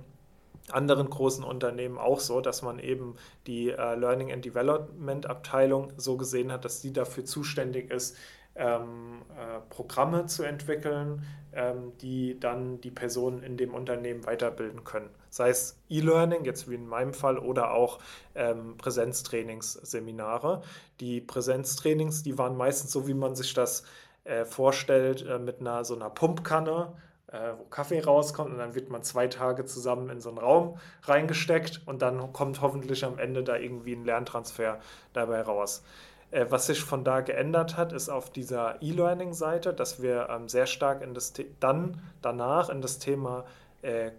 anderen 0.71 1.09
großen 1.09 1.43
Unternehmen 1.43 1.97
auch 1.97 2.19
so, 2.19 2.41
dass 2.41 2.61
man 2.61 2.79
eben 2.79 3.15
die 3.45 3.69
äh, 3.69 3.95
Learning 3.95 4.31
and 4.31 4.43
Development 4.43 5.25
Abteilung 5.25 5.93
so 5.97 6.17
gesehen 6.17 6.51
hat, 6.51 6.65
dass 6.65 6.81
sie 6.81 6.93
dafür 6.93 7.25
zuständig 7.25 7.91
ist, 7.91 8.17
ähm, 8.57 9.21
äh, 9.37 9.59
Programme 9.69 10.25
zu 10.25 10.43
entwickeln, 10.43 11.23
ähm, 11.53 11.93
die 12.01 12.39
dann 12.39 12.81
die 12.81 12.91
Personen 12.91 13.43
in 13.43 13.55
dem 13.55 13.73
Unternehmen 13.73 14.25
weiterbilden 14.25 14.83
können. 14.83 15.09
Sei 15.29 15.49
es 15.49 15.79
E-Learning, 15.89 16.43
jetzt 16.43 16.69
wie 16.69 16.75
in 16.75 16.87
meinem 16.87 17.13
Fall, 17.13 17.37
oder 17.37 17.71
auch 17.71 17.99
ähm, 18.35 18.75
Präsenztrainingsseminare. 18.77 20.63
Die 20.99 21.21
Präsenztrainings, 21.21 22.23
die 22.23 22.37
waren 22.37 22.57
meistens 22.57 22.91
so, 22.91 23.07
wie 23.07 23.13
man 23.13 23.35
sich 23.35 23.53
das 23.53 23.83
äh, 24.23 24.43
vorstellt, 24.43 25.25
äh, 25.25 25.39
mit 25.39 25.59
einer 25.59 25.85
so 25.85 25.95
einer 25.95 26.09
Pumpkanne, 26.09 26.93
wo 27.29 27.65
Kaffee 27.65 27.99
rauskommt 27.99 28.51
und 28.51 28.57
dann 28.57 28.73
wird 28.73 28.89
man 28.89 29.03
zwei 29.03 29.27
Tage 29.27 29.65
zusammen 29.65 30.09
in 30.09 30.21
so 30.21 30.29
einen 30.29 30.37
Raum 30.37 30.77
reingesteckt 31.03 31.81
und 31.85 32.01
dann 32.01 32.31
kommt 32.31 32.61
hoffentlich 32.61 33.03
am 33.03 33.19
Ende 33.19 33.43
da 33.43 33.57
irgendwie 33.57 33.93
ein 33.93 34.05
Lerntransfer 34.05 34.79
dabei 35.11 35.41
raus. 35.41 35.83
Äh, 36.31 36.45
was 36.49 36.67
sich 36.67 36.81
von 36.81 37.03
da 37.03 37.21
geändert 37.21 37.77
hat, 37.77 37.93
ist 37.93 38.09
auf 38.09 38.29
dieser 38.29 38.81
E-Learning-Seite, 38.81 39.73
dass 39.73 40.01
wir 40.01 40.27
ähm, 40.29 40.49
sehr 40.49 40.65
stark 40.65 41.01
in 41.01 41.13
das 41.13 41.33
dann 41.59 42.01
danach 42.21 42.69
in 42.69 42.81
das 42.81 42.99
Thema 42.99 43.45
äh, 43.81 44.11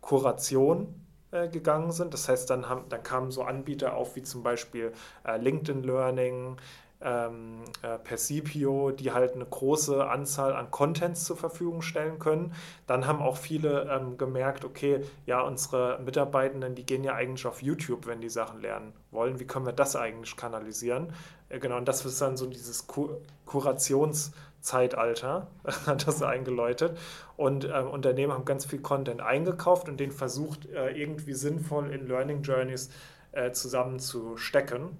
Kuration 0.00 0.94
äh, 1.32 1.48
gegangen 1.48 1.92
sind. 1.92 2.14
Das 2.14 2.28
heißt, 2.28 2.48
dann, 2.50 2.68
haben, 2.68 2.88
dann 2.88 3.02
kamen 3.02 3.30
so 3.30 3.42
Anbieter 3.42 3.94
auf 3.94 4.14
wie 4.16 4.22
zum 4.22 4.42
Beispiel 4.42 4.92
äh, 5.24 5.36
LinkedIn 5.38 5.82
Learning, 5.82 6.56
ähm, 7.04 7.62
äh, 7.82 7.98
Percipio, 7.98 8.90
die 8.90 9.12
halt 9.12 9.34
eine 9.34 9.44
große 9.44 10.08
Anzahl 10.08 10.54
an 10.54 10.70
Contents 10.70 11.24
zur 11.24 11.36
Verfügung 11.36 11.82
stellen 11.82 12.18
können. 12.18 12.54
Dann 12.86 13.06
haben 13.06 13.20
auch 13.20 13.36
viele 13.36 13.90
ähm, 13.90 14.18
gemerkt, 14.18 14.64
okay, 14.64 15.04
ja, 15.26 15.40
unsere 15.40 16.00
Mitarbeitenden, 16.04 16.74
die 16.74 16.86
gehen 16.86 17.04
ja 17.04 17.14
eigentlich 17.14 17.46
auf 17.46 17.62
YouTube, 17.62 18.06
wenn 18.06 18.20
die 18.20 18.28
Sachen 18.28 18.60
lernen 18.60 18.92
wollen. 19.10 19.40
Wie 19.40 19.46
können 19.46 19.66
wir 19.66 19.72
das 19.72 19.96
eigentlich 19.96 20.36
kanalisieren? 20.36 21.12
Äh, 21.48 21.58
genau, 21.58 21.76
und 21.76 21.88
das 21.88 22.04
ist 22.04 22.20
dann 22.20 22.36
so 22.36 22.46
dieses 22.46 22.86
Kur 22.86 23.20
Kurationszeitalter, 23.46 25.48
hat 25.86 26.06
das 26.06 26.22
eingeläutet. 26.22 26.96
Und 27.36 27.64
äh, 27.64 27.80
Unternehmen 27.80 28.32
haben 28.32 28.44
ganz 28.44 28.64
viel 28.64 28.80
Content 28.80 29.20
eingekauft 29.20 29.88
und 29.88 29.98
den 29.98 30.12
versucht, 30.12 30.66
äh, 30.66 30.90
irgendwie 30.90 31.34
sinnvoll 31.34 31.90
in 31.90 32.06
Learning 32.06 32.42
Journeys 32.42 32.90
äh, 33.32 33.52
zusammenzustecken. 33.52 34.96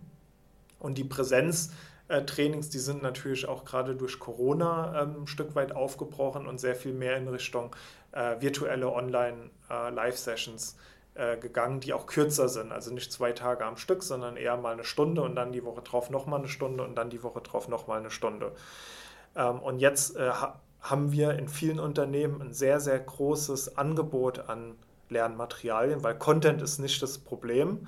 Und 0.78 0.98
die 0.98 1.04
Präsenz 1.04 1.72
äh, 2.12 2.24
Trainings, 2.26 2.68
die 2.68 2.78
sind 2.78 3.02
natürlich 3.02 3.48
auch 3.48 3.64
gerade 3.64 3.96
durch 3.96 4.18
Corona 4.18 5.02
ähm, 5.02 5.22
ein 5.22 5.26
Stück 5.26 5.54
weit 5.54 5.72
aufgebrochen 5.72 6.46
und 6.46 6.60
sehr 6.60 6.76
viel 6.76 6.92
mehr 6.92 7.16
in 7.16 7.26
Richtung 7.26 7.74
äh, 8.12 8.38
virtuelle 8.40 8.92
Online-Live-Sessions 8.92 10.76
äh, 11.14 11.38
gegangen, 11.38 11.80
die 11.80 11.94
auch 11.94 12.06
kürzer 12.06 12.50
sind. 12.50 12.70
Also 12.70 12.92
nicht 12.92 13.10
zwei 13.12 13.32
Tage 13.32 13.64
am 13.64 13.78
Stück, 13.78 14.02
sondern 14.02 14.36
eher 14.36 14.58
mal 14.58 14.74
eine 14.74 14.84
Stunde 14.84 15.22
und 15.22 15.34
dann 15.36 15.52
die 15.52 15.64
Woche 15.64 15.80
drauf 15.80 16.10
nochmal 16.10 16.40
eine 16.40 16.48
Stunde 16.48 16.84
und 16.84 16.96
dann 16.96 17.08
die 17.08 17.22
Woche 17.22 17.40
drauf 17.40 17.68
nochmal 17.68 18.00
eine 18.00 18.10
Stunde. 18.10 18.52
Ähm, 19.34 19.58
und 19.60 19.78
jetzt 19.78 20.18
ha 20.18 20.60
haben 20.80 21.12
wir 21.12 21.38
in 21.38 21.46
vielen 21.48 21.78
Unternehmen 21.78 22.42
ein 22.42 22.52
sehr, 22.52 22.80
sehr 22.80 22.98
großes 22.98 23.78
Angebot 23.78 24.48
an 24.48 24.74
Lernmaterialien, 25.10 26.02
weil 26.02 26.18
Content 26.18 26.60
ist 26.60 26.80
nicht 26.80 27.00
das 27.00 27.18
Problem. 27.18 27.86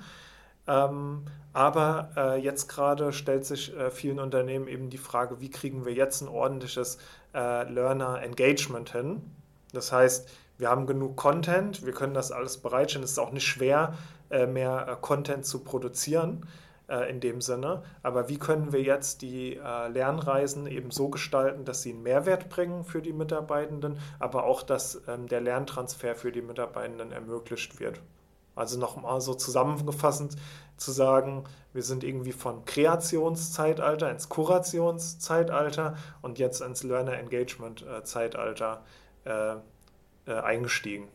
Ähm, 0.67 1.25
aber 1.53 2.09
äh, 2.17 2.39
jetzt 2.41 2.67
gerade 2.67 3.13
stellt 3.13 3.45
sich 3.45 3.75
äh, 3.75 3.89
vielen 3.89 4.19
Unternehmen 4.19 4.67
eben 4.67 4.89
die 4.89 4.97
Frage, 4.97 5.39
wie 5.39 5.49
kriegen 5.49 5.85
wir 5.85 5.93
jetzt 5.93 6.21
ein 6.21 6.27
ordentliches 6.27 6.97
äh, 7.33 7.63
Learner 7.71 8.21
Engagement 8.21 8.91
hin? 8.91 9.21
Das 9.71 9.91
heißt, 9.91 10.29
wir 10.57 10.69
haben 10.69 10.85
genug 10.85 11.17
Content, 11.17 11.85
wir 11.85 11.93
können 11.93 12.13
das 12.13 12.31
alles 12.31 12.57
bereitstellen. 12.57 13.03
Es 13.03 13.11
ist 13.11 13.19
auch 13.19 13.31
nicht 13.31 13.45
schwer, 13.45 13.93
äh, 14.29 14.47
mehr 14.47 14.87
äh, 14.87 14.95
Content 14.99 15.45
zu 15.45 15.63
produzieren 15.63 16.47
äh, 16.87 17.09
in 17.09 17.19
dem 17.19 17.41
Sinne. 17.41 17.83
Aber 18.03 18.29
wie 18.29 18.37
können 18.37 18.71
wir 18.71 18.81
jetzt 18.81 19.21
die 19.21 19.55
Lernreisen 19.55 20.67
eben 20.67 20.91
so 20.91 21.09
gestalten, 21.09 21.65
dass 21.65 21.81
sie 21.81 21.91
einen 21.91 22.03
Mehrwert 22.03 22.49
bringen 22.49 22.83
für 22.83 23.01
die 23.01 23.13
Mitarbeitenden, 23.13 23.99
aber 24.19 24.45
auch, 24.45 24.63
dass 24.63 25.01
ähm, 25.07 25.27
der 25.27 25.41
Lerntransfer 25.41 26.15
für 26.15 26.31
die 26.31 26.41
Mitarbeitenden 26.41 27.11
ermöglicht 27.11 27.79
wird? 27.79 28.01
Also 28.55 28.79
nochmal 28.79 29.21
so 29.21 29.33
zusammenfassend 29.33 30.35
zu 30.77 30.91
sagen, 30.91 31.43
wir 31.73 31.83
sind 31.83 32.03
irgendwie 32.03 32.31
von 32.31 32.65
Kreationszeitalter 32.65 34.09
ins 34.09 34.29
Kurationszeitalter 34.29 35.97
und 36.21 36.39
jetzt 36.39 36.61
ins 36.61 36.83
Learner 36.83 37.17
Engagement 37.17 37.85
Zeitalter 38.03 38.83
äh, 39.25 39.55
äh, 40.27 40.39
eingestiegen. 40.39 41.07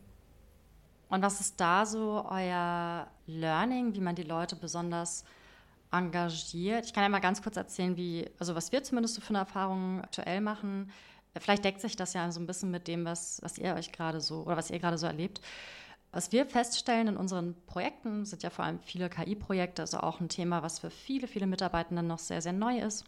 Und 1.09 1.23
was 1.23 1.40
ist 1.40 1.61
da 1.61 1.85
so 1.85 2.25
euer 2.30 3.09
Learning, 3.26 3.94
wie 3.94 4.00
man 4.00 4.14
die 4.14 4.23
Leute 4.23 4.54
besonders 4.54 5.25
engagiert? 5.90 6.87
Ich 6.87 6.92
kann 6.92 7.02
ja 7.02 7.09
mal 7.09 7.18
ganz 7.20 7.42
kurz 7.42 7.56
erzählen, 7.56 7.97
wie, 7.97 8.30
also 8.38 8.54
was 8.54 8.70
wir 8.70 8.85
zumindest 8.85 9.16
so 9.16 9.20
für 9.20 9.30
eine 9.30 9.38
Erfahrung 9.38 10.00
aktuell 10.02 10.40
machen. 10.40 10.92
Vielleicht 11.37 11.64
deckt 11.64 11.80
sich 11.80 11.97
das 11.97 12.12
ja 12.12 12.30
so 12.30 12.38
ein 12.40 12.47
bisschen 12.47 12.70
mit 12.70 12.87
dem, 12.87 13.04
was, 13.04 13.40
was 13.42 13.59
ihr 13.59 13.75
euch 13.75 13.90
gerade 13.90 14.20
so 14.20 14.42
oder 14.42 14.56
was 14.56 14.70
ihr 14.70 14.78
gerade 14.78 14.99
so 14.99 15.06
erlebt. 15.06 15.40
Was 16.12 16.33
wir 16.33 16.45
feststellen 16.45 17.09
in 17.09 17.17
unseren 17.17 17.55
Projekten, 17.67 18.25
sind 18.25 18.43
ja 18.43 18.50
vor 18.50 18.64
allem 18.64 18.81
viele 18.81 19.09
KI-Projekte, 19.09 19.83
also 19.83 19.99
auch 19.99 20.21
ein 20.21 20.29
Thema, 20.29 20.62
was 20.62 20.81
für 20.81 20.90
viele, 20.90 21.29
viele 21.29 21.47
Mitarbeitenden 21.47 22.07
noch 22.07 22.19
sehr, 22.19 22.43
sehr 22.43 22.52
neu 22.52 22.81
ist. 22.81 23.05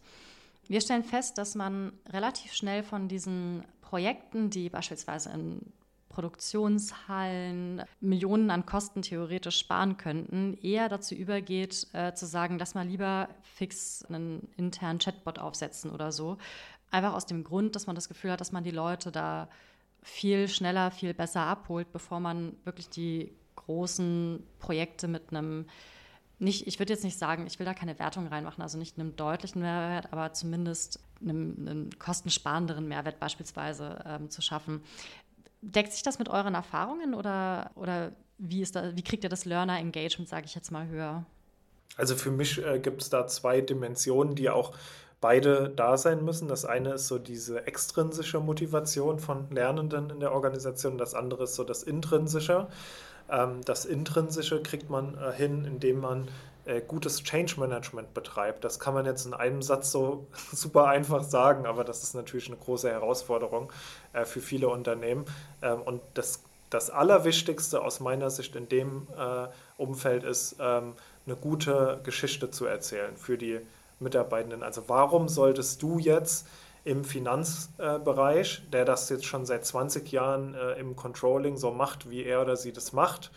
Wir 0.67 0.79
stellen 0.79 1.03
fest, 1.03 1.37
dass 1.37 1.55
man 1.55 1.91
relativ 2.09 2.53
schnell 2.53 2.83
von 2.83 3.09
diesen 3.09 3.65
Projekten, 3.81 4.49
die 4.49 4.69
beispielsweise 4.69 5.31
in 5.31 5.73
Produktionshallen 6.07 7.83
Millionen 7.99 8.51
an 8.51 8.65
Kosten 8.65 9.01
theoretisch 9.01 9.57
sparen 9.57 9.97
könnten, 9.97 10.57
eher 10.61 10.87
dazu 10.87 11.15
übergeht, 11.15 11.87
äh, 11.93 12.13
zu 12.13 12.25
sagen, 12.25 12.59
lass 12.59 12.75
mal 12.75 12.87
lieber 12.87 13.27
fix 13.41 14.05
einen 14.05 14.47
internen 14.55 14.99
Chatbot 14.99 15.39
aufsetzen 15.39 15.91
oder 15.91 16.11
so. 16.11 16.37
Einfach 16.91 17.13
aus 17.13 17.25
dem 17.25 17.43
Grund, 17.43 17.75
dass 17.75 17.87
man 17.87 17.95
das 17.95 18.07
Gefühl 18.07 18.31
hat, 18.31 18.41
dass 18.41 18.51
man 18.51 18.63
die 18.63 18.71
Leute 18.71 19.11
da 19.11 19.49
viel 20.03 20.47
schneller, 20.47 20.91
viel 20.91 21.13
besser 21.13 21.41
abholt, 21.41 21.91
bevor 21.91 22.19
man 22.19 22.55
wirklich 22.63 22.89
die 22.89 23.33
großen 23.55 24.43
Projekte 24.59 25.07
mit 25.07 25.31
einem 25.31 25.65
nicht, 26.39 26.67
ich 26.67 26.79
würde 26.79 26.91
jetzt 26.91 27.03
nicht 27.03 27.17
sagen, 27.17 27.47
ich 27.47 27.57
will 27.59 27.65
da 27.65 27.73
keine 27.73 27.97
Wertung 27.99 28.27
reinmachen, 28.27 28.61
also 28.61 28.77
nicht 28.77 28.99
einem 28.99 29.15
deutlichen 29.15 29.61
Mehrwert, 29.61 30.11
aber 30.11 30.33
zumindest 30.33 30.99
einem, 31.21 31.55
einem 31.59 31.89
kostensparenderen 31.97 32.87
Mehrwert 32.87 33.19
beispielsweise 33.19 34.03
ähm, 34.05 34.29
zu 34.29 34.41
schaffen. 34.41 34.81
Deckt 35.61 35.93
sich 35.93 36.03
das 36.03 36.19
mit 36.19 36.27
euren 36.27 36.53
Erfahrungen 36.53 37.13
oder, 37.13 37.71
oder 37.75 38.11
wie, 38.37 38.61
ist 38.61 38.75
da, 38.75 38.95
wie 38.95 39.03
kriegt 39.03 39.23
ihr 39.23 39.29
das 39.29 39.45
Learner 39.45 39.79
Engagement, 39.79 40.27
sage 40.27 40.45
ich 40.45 40.55
jetzt 40.55 40.71
mal, 40.71 40.87
höher? 40.87 41.25
Also 41.95 42.15
für 42.15 42.31
mich 42.31 42.63
äh, 42.63 42.79
gibt 42.79 43.01
es 43.01 43.09
da 43.09 43.27
zwei 43.27 43.61
Dimensionen, 43.61 44.35
die 44.35 44.49
auch 44.49 44.75
beide 45.23 45.69
da 45.69 45.95
sein 45.95 46.25
müssen. 46.25 46.49
Das 46.49 46.65
eine 46.65 46.95
ist 46.95 47.07
so 47.07 47.17
diese 47.17 47.65
extrinsische 47.65 48.41
Motivation 48.41 49.19
von 49.19 49.49
Lernenden 49.51 50.09
in 50.09 50.19
der 50.19 50.33
Organisation, 50.33 50.97
das 50.97 51.15
andere 51.15 51.45
ist 51.45 51.55
so 51.55 51.63
das 51.63 51.81
intrinsische. 51.81 52.67
Ähm, 53.31 53.61
das 53.63 53.85
intrinsische 53.85 54.61
kriegt 54.61 54.89
man 54.89 55.17
äh, 55.17 55.31
hin, 55.31 55.63
indem 55.63 56.01
man 56.01 56.27
äh, 56.65 56.81
gutes 56.81 57.23
Change 57.23 57.57
Management 57.57 58.13
betreibt. 58.13 58.65
Das 58.65 58.81
kann 58.81 58.93
man 58.93 59.05
jetzt 59.05 59.25
in 59.25 59.33
einem 59.33 59.61
Satz 59.61 59.93
so 59.93 60.27
super 60.51 60.87
einfach 60.87 61.23
sagen, 61.23 61.65
aber 61.67 61.85
das 61.85 62.03
ist 62.03 62.15
natürlich 62.15 62.47
eine 62.47 62.57
große 62.57 62.89
Herausforderung 62.91 63.71
äh, 64.11 64.25
für 64.25 64.41
viele 64.41 64.67
Unternehmen. 64.67 65.23
Ähm, 65.61 65.81
und 65.83 66.01
das, 66.15 66.43
das 66.69 66.89
Allerwichtigste 66.89 67.81
aus 67.81 68.01
meiner 68.01 68.29
Sicht 68.29 68.57
in 68.57 68.67
dem 68.67 69.07
Umfeld 69.77 70.23
ist, 70.23 70.57
ähm, 70.59 70.95
eine 71.25 71.35
gute 71.37 72.01
Geschichte 72.03 72.49
zu 72.51 72.65
erzählen 72.65 73.15
für 73.15 73.37
die 73.37 73.61
Mitarbeitenden. 74.03 74.63
Also 74.63 74.83
warum 74.87 75.27
solltest 75.27 75.81
du 75.81 75.99
jetzt 75.99 76.47
im 76.83 77.03
Finanzbereich, 77.05 78.63
der 78.71 78.85
das 78.85 79.09
jetzt 79.09 79.25
schon 79.25 79.45
seit 79.45 79.65
20 79.65 80.11
Jahren 80.11 80.53
äh, 80.53 80.73
im 80.73 80.95
Controlling 80.95 81.57
so 81.57 81.71
macht, 81.71 82.09
wie 82.09 82.23
er 82.23 82.41
oder 82.41 82.57
sie 82.57 82.73
das 82.73 82.91
macht, 82.91 83.31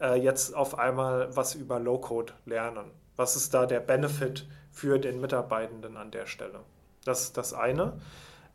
äh, 0.00 0.20
jetzt 0.20 0.54
auf 0.54 0.78
einmal 0.78 1.34
was 1.34 1.54
über 1.54 1.80
Low-Code 1.80 2.34
lernen? 2.44 2.90
Was 3.16 3.36
ist 3.36 3.54
da 3.54 3.66
der 3.66 3.80
Benefit 3.80 4.46
für 4.70 4.98
den 4.98 5.20
Mitarbeitenden 5.20 5.96
an 5.96 6.10
der 6.10 6.26
Stelle? 6.26 6.60
Das 7.04 7.22
ist 7.22 7.36
das 7.36 7.54
eine. 7.54 7.94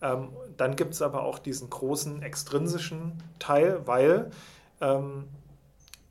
Ähm, 0.02 0.30
dann 0.58 0.76
gibt 0.76 0.94
es 0.94 1.02
aber 1.02 1.24
auch 1.24 1.40
diesen 1.40 1.70
großen 1.70 2.22
extrinsischen 2.22 3.24
Teil, 3.40 3.82
weil 3.86 4.32
ähm, 4.82 5.28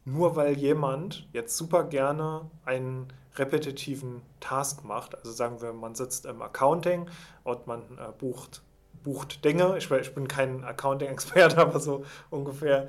nur 0.05 0.37
weil 0.37 0.57
jemand 0.57 1.29
jetzt 1.33 1.57
super 1.57 1.85
gerne 1.85 2.51
einen 2.65 3.09
repetitiven 3.39 4.23
Task 4.41 4.85
macht. 4.85 5.15
Also 5.17 5.33
sagen 5.33 5.61
wir, 5.61 5.73
man 5.73 5.95
sitzt 5.95 6.27
im 6.27 6.43
Accounting 6.43 7.09
und 7.45 7.67
man 7.67 7.81
äh, 7.99 8.13
bucht, 8.19 8.63
bucht 9.03 9.45
Dinge. 9.45 9.77
Ich, 9.79 9.91
ich 9.91 10.15
bin 10.15 10.29
kein 10.29 10.65
Accounting-Experte, 10.65 11.59
aber 11.59 11.81
so 11.81 12.05
ungefähr. 12.31 12.89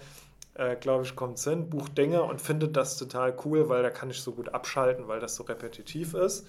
Äh, 0.58 0.76
glaube 0.76 1.04
ich, 1.04 1.16
kommt 1.16 1.40
hin, 1.40 1.70
bucht 1.70 1.98
Dinge 1.98 2.24
und 2.24 2.42
findet 2.42 2.76
das 2.76 2.98
total 2.98 3.36
cool, 3.46 3.70
weil 3.70 3.84
da 3.84 3.90
kann 3.90 4.10
ich 4.10 4.22
so 4.22 4.32
gut 4.32 4.50
abschalten, 4.50 5.08
weil 5.08 5.20
das 5.20 5.36
so 5.36 5.44
repetitiv 5.44 6.14
ist. 6.14 6.48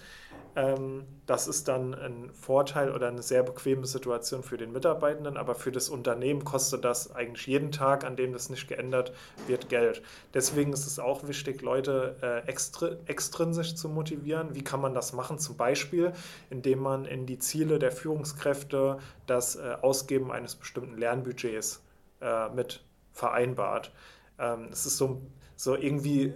Ähm, 0.56 1.04
das 1.26 1.46
ist 1.46 1.68
dann 1.68 1.94
ein 1.94 2.30
Vorteil 2.32 2.90
oder 2.90 3.08
eine 3.08 3.22
sehr 3.22 3.42
bequeme 3.42 3.86
Situation 3.86 4.42
für 4.42 4.56
den 4.56 4.72
Mitarbeitenden, 4.72 5.36
aber 5.36 5.54
für 5.54 5.70
das 5.70 5.90
Unternehmen 5.90 6.44
kostet 6.44 6.84
das 6.84 7.14
eigentlich 7.14 7.46
jeden 7.46 7.70
Tag, 7.70 8.04
an 8.04 8.16
dem 8.16 8.32
das 8.32 8.48
nicht 8.48 8.66
geändert 8.66 9.12
wird, 9.46 9.68
Geld. 9.68 10.02
Deswegen 10.32 10.72
ist 10.72 10.86
es 10.86 10.98
auch 10.98 11.28
wichtig, 11.28 11.60
Leute 11.60 12.16
äh, 12.22 12.48
extri 12.48 12.96
extrinsisch 13.06 13.74
zu 13.74 13.88
motivieren. 13.88 14.54
Wie 14.54 14.64
kann 14.64 14.80
man 14.80 14.94
das 14.94 15.12
machen? 15.12 15.38
Zum 15.38 15.56
Beispiel, 15.56 16.12
indem 16.48 16.80
man 16.80 17.04
in 17.04 17.26
die 17.26 17.38
Ziele 17.38 17.78
der 17.78 17.92
Führungskräfte 17.92 18.98
das 19.26 19.56
äh, 19.56 19.76
Ausgeben 19.82 20.32
eines 20.32 20.54
bestimmten 20.54 20.96
Lernbudgets 20.96 21.82
äh, 22.20 22.48
mit 22.48 22.82
vereinbart. 23.18 23.92
Ähm, 24.38 24.68
es 24.72 24.86
ist 24.86 24.96
so, 24.96 25.20
so 25.56 25.76
irgendwie 25.76 26.34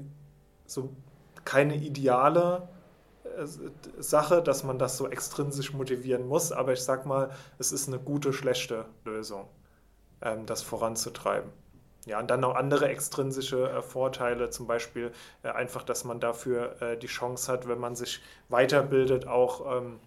so 0.66 0.90
keine 1.44 1.76
ideale 1.76 2.68
äh, 3.24 3.46
Sache, 3.98 4.42
dass 4.42 4.64
man 4.64 4.78
das 4.78 4.96
so 4.96 5.08
extrinsisch 5.08 5.72
motivieren 5.72 6.26
muss, 6.26 6.52
aber 6.52 6.72
ich 6.72 6.82
sag 6.82 7.06
mal, 7.06 7.30
es 7.58 7.72
ist 7.72 7.88
eine 7.88 7.98
gute, 7.98 8.32
schlechte 8.32 8.86
Lösung, 9.04 9.48
ähm, 10.20 10.46
das 10.46 10.62
voranzutreiben. 10.62 11.50
Ja, 12.04 12.18
und 12.18 12.30
dann 12.30 12.40
noch 12.40 12.56
andere 12.56 12.88
extrinsische 12.88 13.70
äh, 13.70 13.80
Vorteile, 13.80 14.50
zum 14.50 14.66
Beispiel 14.66 15.12
äh, 15.44 15.50
einfach, 15.50 15.84
dass 15.84 16.04
man 16.04 16.18
dafür 16.18 16.82
äh, 16.82 16.96
die 16.98 17.06
Chance 17.06 17.50
hat, 17.52 17.68
wenn 17.68 17.78
man 17.78 17.94
sich 17.94 18.20
weiterbildet, 18.48 19.28
auch 19.28 19.78
ähm, 19.78 20.00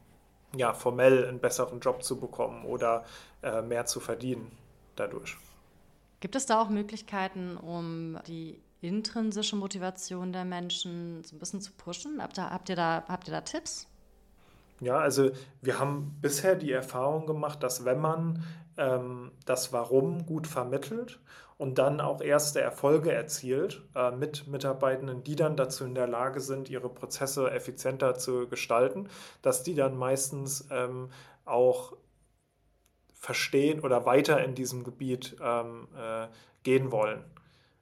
ja, 0.55 0.73
formell 0.73 1.25
einen 1.25 1.39
besseren 1.39 1.79
Job 1.79 2.03
zu 2.03 2.19
bekommen 2.19 2.65
oder 2.65 3.05
äh, 3.43 3.61
mehr 3.61 3.85
zu 3.85 4.01
verdienen 4.01 4.51
dadurch. 4.97 5.37
Gibt 6.25 6.35
es 6.35 6.47
da 6.47 6.59
auch 6.59 6.69
Möglichkeiten, 6.69 7.55
um 7.55 8.17
die 8.25 8.59
intrinsische 8.81 9.55
Motivation 9.55 10.33
der 10.33 10.43
Menschen 10.43 11.23
so 11.23 11.35
ein 11.35 11.39
bisschen 11.39 11.61
zu 11.61 11.71
pushen? 11.73 12.19
Habt 12.19 12.39
ihr, 12.39 12.49
habt 12.49 12.67
ihr, 12.67 12.75
da, 12.75 13.03
habt 13.07 13.27
ihr 13.27 13.31
da 13.31 13.41
Tipps? 13.41 13.85
Ja, 14.79 14.97
also 14.97 15.29
wir 15.61 15.77
haben 15.77 16.17
bisher 16.21 16.55
die 16.55 16.71
Erfahrung 16.71 17.27
gemacht, 17.27 17.61
dass 17.61 17.85
wenn 17.85 18.01
man 18.01 18.43
ähm, 18.75 19.33
das 19.45 19.71
Warum 19.71 20.25
gut 20.25 20.47
vermittelt 20.47 21.19
und 21.59 21.77
dann 21.77 22.01
auch 22.01 22.21
erste 22.21 22.59
Erfolge 22.59 23.11
erzielt 23.11 23.83
äh, 23.93 24.09
mit 24.09 24.47
Mitarbeitenden, 24.47 25.23
die 25.23 25.35
dann 25.35 25.55
dazu 25.55 25.85
in 25.85 25.93
der 25.93 26.07
Lage 26.07 26.39
sind, 26.39 26.71
ihre 26.71 26.89
Prozesse 26.89 27.51
effizienter 27.51 28.15
zu 28.15 28.47
gestalten, 28.47 29.09
dass 29.43 29.61
die 29.61 29.75
dann 29.75 29.95
meistens 29.95 30.67
ähm, 30.71 31.09
auch 31.45 31.95
verstehen 33.25 33.79
oder 33.79 34.05
weiter 34.05 34.43
in 34.43 34.53
diesem 34.53 34.83
Gebiet 34.83 35.35
ähm, 35.41 35.87
äh, 35.97 36.27
gehen 36.61 36.91
wollen. 36.91 37.23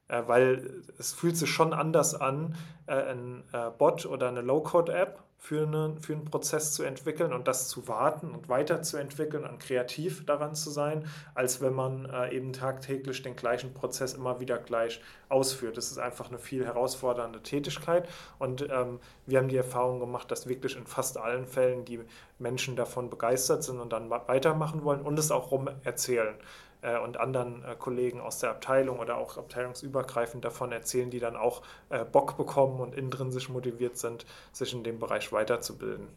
Äh, 0.08 0.22
weil 0.26 0.82
es 0.98 1.12
fühlt 1.12 1.36
sich 1.36 1.50
schon 1.50 1.74
anders 1.74 2.14
an, 2.14 2.56
äh, 2.86 2.94
ein 2.94 3.42
äh, 3.52 3.68
Bot 3.76 4.06
oder 4.06 4.28
eine 4.28 4.40
Low-Code-App 4.40 5.22
für, 5.44 5.66
eine, 5.66 5.94
für 6.00 6.14
einen 6.14 6.24
Prozess 6.24 6.72
zu 6.72 6.84
entwickeln 6.84 7.34
und 7.34 7.46
das 7.46 7.68
zu 7.68 7.86
warten 7.86 8.30
und 8.30 8.48
weiterzuentwickeln 8.48 9.44
und 9.44 9.60
kreativ 9.60 10.24
daran 10.24 10.54
zu 10.54 10.70
sein, 10.70 11.06
als 11.34 11.60
wenn 11.60 11.74
man 11.74 12.06
äh, 12.06 12.34
eben 12.34 12.54
tagtäglich 12.54 13.20
den 13.20 13.36
gleichen 13.36 13.74
Prozess 13.74 14.14
immer 14.14 14.40
wieder 14.40 14.56
gleich 14.56 15.02
ausführt. 15.28 15.76
Das 15.76 15.90
ist 15.90 15.98
einfach 15.98 16.30
eine 16.30 16.38
viel 16.38 16.64
herausfordernde 16.64 17.42
Tätigkeit 17.42 18.08
und 18.38 18.62
ähm, 18.70 19.00
wir 19.26 19.36
haben 19.36 19.48
die 19.48 19.58
Erfahrung 19.58 20.00
gemacht, 20.00 20.30
dass 20.30 20.48
wirklich 20.48 20.78
in 20.78 20.86
fast 20.86 21.18
allen 21.18 21.46
Fällen 21.46 21.84
die 21.84 22.00
Menschen 22.38 22.74
davon 22.74 23.10
begeistert 23.10 23.64
sind 23.64 23.80
und 23.80 23.92
dann 23.92 24.08
weitermachen 24.08 24.82
wollen 24.82 25.02
und 25.02 25.18
es 25.18 25.30
auch 25.30 25.50
rum 25.50 25.68
erzählen. 25.82 26.36
Äh, 26.84 26.98
und 26.98 27.18
anderen 27.18 27.64
äh, 27.64 27.74
Kollegen 27.76 28.20
aus 28.20 28.40
der 28.40 28.50
Abteilung 28.50 28.98
oder 28.98 29.16
auch 29.16 29.38
abteilungsübergreifend 29.38 30.44
davon 30.44 30.70
erzählen, 30.70 31.10
die 31.10 31.18
dann 31.18 31.34
auch 31.34 31.62
äh, 31.88 32.04
Bock 32.04 32.36
bekommen 32.36 32.78
und 32.80 32.94
intrinsisch 32.94 33.48
motiviert 33.48 33.96
sind, 33.96 34.26
sich 34.52 34.74
in 34.74 34.84
dem 34.84 34.98
Bereich 34.98 35.32
weiterzubilden. 35.32 36.08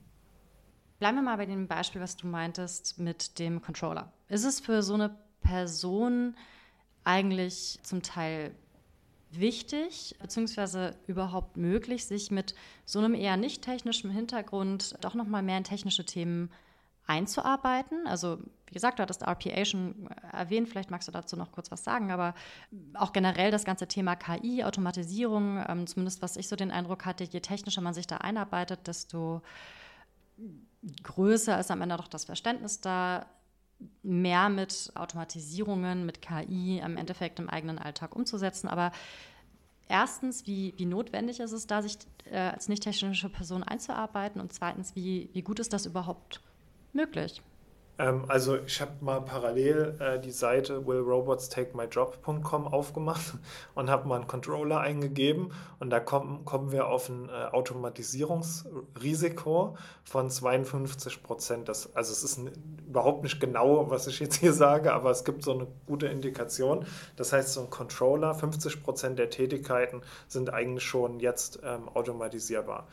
Bleiben 0.99 1.15
wir 1.15 1.21
mal 1.21 1.37
bei 1.37 1.45
dem 1.45 1.67
Beispiel, 1.67 2.01
was 2.01 2.17
du 2.17 2.27
meintest 2.27 2.99
mit 2.99 3.39
dem 3.39 3.61
Controller. 3.61 4.11
Ist 4.27 4.43
es 4.43 4.59
für 4.59 4.83
so 4.83 4.95
eine 4.95 5.15
Person 5.39 6.35
eigentlich 7.05 7.79
zum 7.83 8.01
Teil 8.01 8.53
wichtig 9.31 10.17
bzw. 10.19 10.91
überhaupt 11.05 11.55
möglich, 11.55 12.05
sich 12.05 12.29
mit 12.29 12.55
so 12.83 12.99
einem 12.99 13.13
eher 13.13 13.37
nicht 13.37 13.61
technischen 13.61 14.09
Hintergrund 14.11 14.95
doch 14.99 15.13
noch 15.13 15.27
mal 15.27 15.43
mehr 15.43 15.59
in 15.59 15.63
technische 15.63 16.05
Themen 16.05 16.51
einzuarbeiten. 17.07 18.05
Also 18.05 18.39
wie 18.67 18.73
gesagt, 18.73 18.99
du 18.99 19.03
hattest 19.03 19.23
RPA 19.23 19.65
schon 19.65 20.09
erwähnt, 20.31 20.67
vielleicht 20.67 20.91
magst 20.91 21.07
du 21.07 21.11
dazu 21.11 21.37
noch 21.37 21.51
kurz 21.51 21.71
was 21.71 21.83
sagen, 21.83 22.11
aber 22.11 22.35
auch 22.93 23.13
generell 23.13 23.49
das 23.49 23.63
ganze 23.63 23.87
Thema 23.87 24.15
KI, 24.15 24.63
Automatisierung, 24.63 25.63
ähm, 25.67 25.87
zumindest 25.87 26.21
was 26.21 26.35
ich 26.35 26.49
so 26.49 26.55
den 26.57 26.71
Eindruck 26.71 27.05
hatte, 27.05 27.23
je 27.23 27.39
technischer 27.39 27.81
man 27.81 27.93
sich 27.93 28.07
da 28.07 28.17
einarbeitet, 28.17 28.87
desto 28.87 29.41
größer 31.03 31.59
ist 31.59 31.71
am 31.71 31.81
Ende 31.81 31.97
doch 31.97 32.09
das 32.09 32.25
Verständnis 32.25 32.81
da, 32.81 33.25
mehr 34.03 34.49
mit 34.49 34.91
Automatisierungen, 34.95 36.05
mit 36.05 36.21
KI 36.21 36.79
im 36.79 36.97
Endeffekt 36.97 37.39
im 37.39 37.49
eigenen 37.49 37.77
Alltag 37.77 38.15
umzusetzen. 38.15 38.67
Aber 38.67 38.91
erstens, 39.87 40.47
wie, 40.47 40.73
wie 40.77 40.85
notwendig 40.85 41.39
ist 41.39 41.51
es 41.51 41.67
da, 41.67 41.81
sich 41.81 41.97
äh, 42.25 42.37
als 42.37 42.69
nicht 42.69 42.83
technische 42.83 43.29
Person 43.29 43.63
einzuarbeiten? 43.63 44.41
Und 44.41 44.51
zweitens, 44.51 44.95
wie, 44.95 45.29
wie 45.33 45.43
gut 45.43 45.59
ist 45.59 45.73
das 45.73 45.85
überhaupt 45.85 46.41
möglich? 46.97 47.41
Ähm, 47.99 48.25
also 48.27 48.57
ich 48.57 48.79
habe 48.81 48.91
mal 49.01 49.21
parallel 49.21 49.95
äh, 49.99 50.19
die 50.19 50.31
Seite 50.31 50.85
willrobotstakemyjob.com 50.85 52.67
aufgemacht 52.67 53.33
und 53.75 53.89
habe 53.89 54.07
mal 54.07 54.17
einen 54.17 54.27
Controller 54.27 54.79
eingegeben 54.79 55.51
und 55.79 55.89
da 55.89 55.99
kommen, 55.99 56.45
kommen 56.45 56.71
wir 56.71 56.87
auf 56.87 57.09
ein 57.09 57.27
äh, 57.29 57.47
Automatisierungsrisiko 57.51 59.75
von 60.03 60.29
52 60.29 61.23
Prozent. 61.23 61.69
Also 61.69 61.89
es 61.95 62.23
ist 62.23 62.39
überhaupt 62.87 63.23
nicht 63.23 63.39
genau, 63.39 63.89
was 63.89 64.05
ich 64.07 64.19
jetzt 64.19 64.35
hier 64.35 64.53
sage, 64.53 64.93
aber 64.93 65.09
es 65.09 65.25
gibt 65.25 65.43
so 65.43 65.53
eine 65.53 65.65
gute 65.87 66.05
Indikation. 66.07 66.85
Das 67.15 67.33
heißt, 67.33 67.53
so 67.53 67.61
ein 67.61 67.69
Controller, 67.69 68.35
50 68.35 68.83
Prozent 68.83 69.19
der 69.19 69.29
Tätigkeiten 69.29 70.01
sind 70.27 70.53
eigentlich 70.53 70.83
schon 70.83 71.19
jetzt 71.19 71.59
ähm, 71.63 71.89
automatisierbar. 71.89 72.87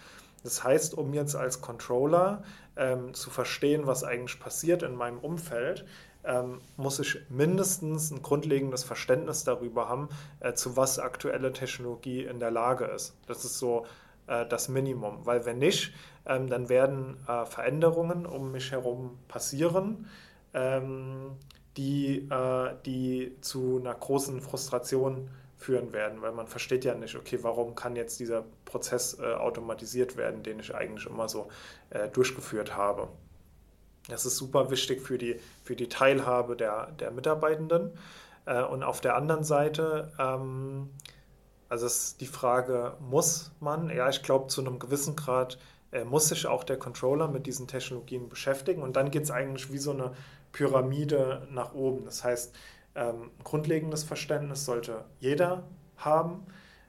Das 0.44 0.62
heißt, 0.62 0.94
um 0.94 1.12
jetzt 1.14 1.34
als 1.34 1.60
Controller 1.60 2.44
ähm, 2.76 3.14
zu 3.14 3.30
verstehen, 3.30 3.86
was 3.86 4.04
eigentlich 4.04 4.38
passiert 4.38 4.82
in 4.82 4.94
meinem 4.94 5.18
Umfeld, 5.18 5.84
ähm, 6.22 6.60
muss 6.76 6.98
ich 6.98 7.18
mindestens 7.28 8.10
ein 8.10 8.22
grundlegendes 8.22 8.84
Verständnis 8.84 9.44
darüber 9.44 9.88
haben, 9.88 10.08
äh, 10.40 10.52
zu 10.52 10.76
was 10.76 10.98
aktuelle 10.98 11.52
Technologie 11.52 12.24
in 12.24 12.40
der 12.40 12.50
Lage 12.50 12.84
ist. 12.84 13.16
Das 13.26 13.44
ist 13.44 13.58
so 13.58 13.86
äh, 14.26 14.46
das 14.46 14.68
Minimum, 14.68 15.24
weil 15.24 15.44
wenn 15.44 15.58
nicht, 15.58 15.92
ähm, 16.26 16.48
dann 16.48 16.68
werden 16.68 17.16
äh, 17.26 17.44
Veränderungen 17.46 18.26
um 18.26 18.52
mich 18.52 18.70
herum 18.70 19.18
passieren, 19.28 20.06
ähm, 20.52 21.32
die, 21.76 22.28
äh, 22.30 22.74
die 22.86 23.36
zu 23.40 23.78
einer 23.80 23.94
großen 23.94 24.40
Frustration 24.40 25.28
führen 25.64 25.92
werden, 25.92 26.20
weil 26.20 26.32
man 26.32 26.46
versteht 26.46 26.84
ja 26.84 26.94
nicht, 26.94 27.16
okay, 27.16 27.38
warum 27.42 27.74
kann 27.74 27.96
jetzt 27.96 28.20
dieser 28.20 28.44
Prozess 28.66 29.18
äh, 29.18 29.32
automatisiert 29.34 30.16
werden, 30.16 30.42
den 30.42 30.60
ich 30.60 30.74
eigentlich 30.74 31.06
immer 31.06 31.28
so 31.28 31.48
äh, 31.90 32.08
durchgeführt 32.08 32.76
habe. 32.76 33.08
Das 34.08 34.26
ist 34.26 34.36
super 34.36 34.70
wichtig 34.70 35.00
für 35.00 35.16
die, 35.16 35.40
für 35.64 35.74
die 35.74 35.88
Teilhabe 35.88 36.56
der, 36.56 36.92
der 36.92 37.10
Mitarbeitenden. 37.10 37.92
Äh, 38.44 38.62
und 38.62 38.82
auf 38.82 39.00
der 39.00 39.16
anderen 39.16 39.44
Seite, 39.44 40.12
ähm, 40.18 40.90
also 41.70 41.86
ist 41.86 42.20
die 42.20 42.26
Frage, 42.26 42.92
muss 43.00 43.50
man? 43.60 43.88
Ja, 43.88 44.10
ich 44.10 44.22
glaube, 44.22 44.48
zu 44.48 44.60
einem 44.60 44.78
gewissen 44.78 45.16
Grad 45.16 45.58
äh, 45.92 46.04
muss 46.04 46.28
sich 46.28 46.46
auch 46.46 46.64
der 46.64 46.78
Controller 46.78 47.28
mit 47.28 47.46
diesen 47.46 47.66
Technologien 47.66 48.28
beschäftigen. 48.28 48.82
Und 48.82 48.96
dann 48.96 49.10
geht 49.10 49.22
es 49.22 49.30
eigentlich 49.30 49.72
wie 49.72 49.78
so 49.78 49.92
eine 49.92 50.12
Pyramide 50.52 51.48
nach 51.50 51.72
oben. 51.72 52.04
Das 52.04 52.22
heißt, 52.22 52.54
ähm, 52.94 53.30
grundlegendes 53.42 54.04
Verständnis 54.04 54.64
sollte 54.64 55.04
jeder 55.20 55.64
haben, 55.96 56.46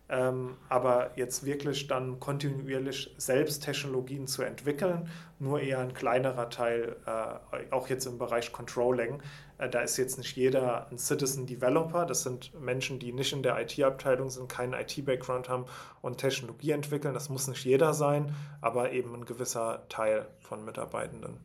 ähm, 0.08 0.58
aber 0.70 1.12
jetzt 1.16 1.46
wirklich 1.46 1.88
dann 1.88 2.20
kontinuierlich 2.20 3.16
selbst 3.18 3.64
Technologien 3.64 4.28
zu 4.28 4.44
entwickeln, 4.44 5.10
nur 5.40 5.60
eher 5.60 5.80
ein 5.80 5.96
kleinerer 5.96 6.50
Teil, 6.52 6.96
äh, 7.08 7.72
auch 7.74 7.88
jetzt 7.90 8.06
im 8.06 8.20
Bereich 8.20 8.52
Controlling. 8.52 9.24
Äh, 9.58 9.68
da 9.68 9.82
ist 9.82 9.98
jetzt 9.98 10.20
nicht 10.20 10.36
jeder 10.36 10.88
ein 10.92 11.00
Citizen 11.00 11.48
Developer, 11.48 12.06
das 12.06 12.22
sind 12.22 12.54
Menschen, 12.60 13.00
die 13.00 13.14
nicht 13.14 13.34
in 13.34 13.42
der 13.42 13.60
IT-Abteilung 13.60 14.30
sind, 14.30 14.48
keinen 14.48 14.74
IT-Background 14.74 15.50
haben 15.50 15.66
und 16.04 16.20
Technologie 16.20 16.72
entwickeln. 16.72 17.16
Das 17.16 17.30
muss 17.30 17.48
nicht 17.48 17.66
jeder 17.66 17.96
sein, 17.96 18.36
aber 18.62 18.92
eben 18.92 19.16
ein 19.16 19.26
gewisser 19.26 19.88
Teil 19.90 20.28
von 20.40 20.64
Mitarbeitenden. 20.64 21.40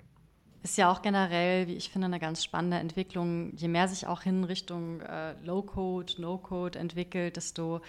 Ist 0.62 0.76
ja 0.76 0.90
auch 0.90 1.00
generell, 1.00 1.68
wie 1.68 1.74
ich 1.74 1.90
finde, 1.90 2.06
eine 2.06 2.18
ganz 2.18 2.44
spannende 2.44 2.76
Entwicklung. 2.76 3.54
Je 3.56 3.68
mehr 3.68 3.88
sich 3.88 4.06
auch 4.06 4.22
hin 4.22 4.44
Richtung 4.44 5.00
äh, 5.00 5.32
Low-Code, 5.42 6.20
No-Code 6.20 6.78
entwickelt, 6.78 7.36
desto, 7.36 7.80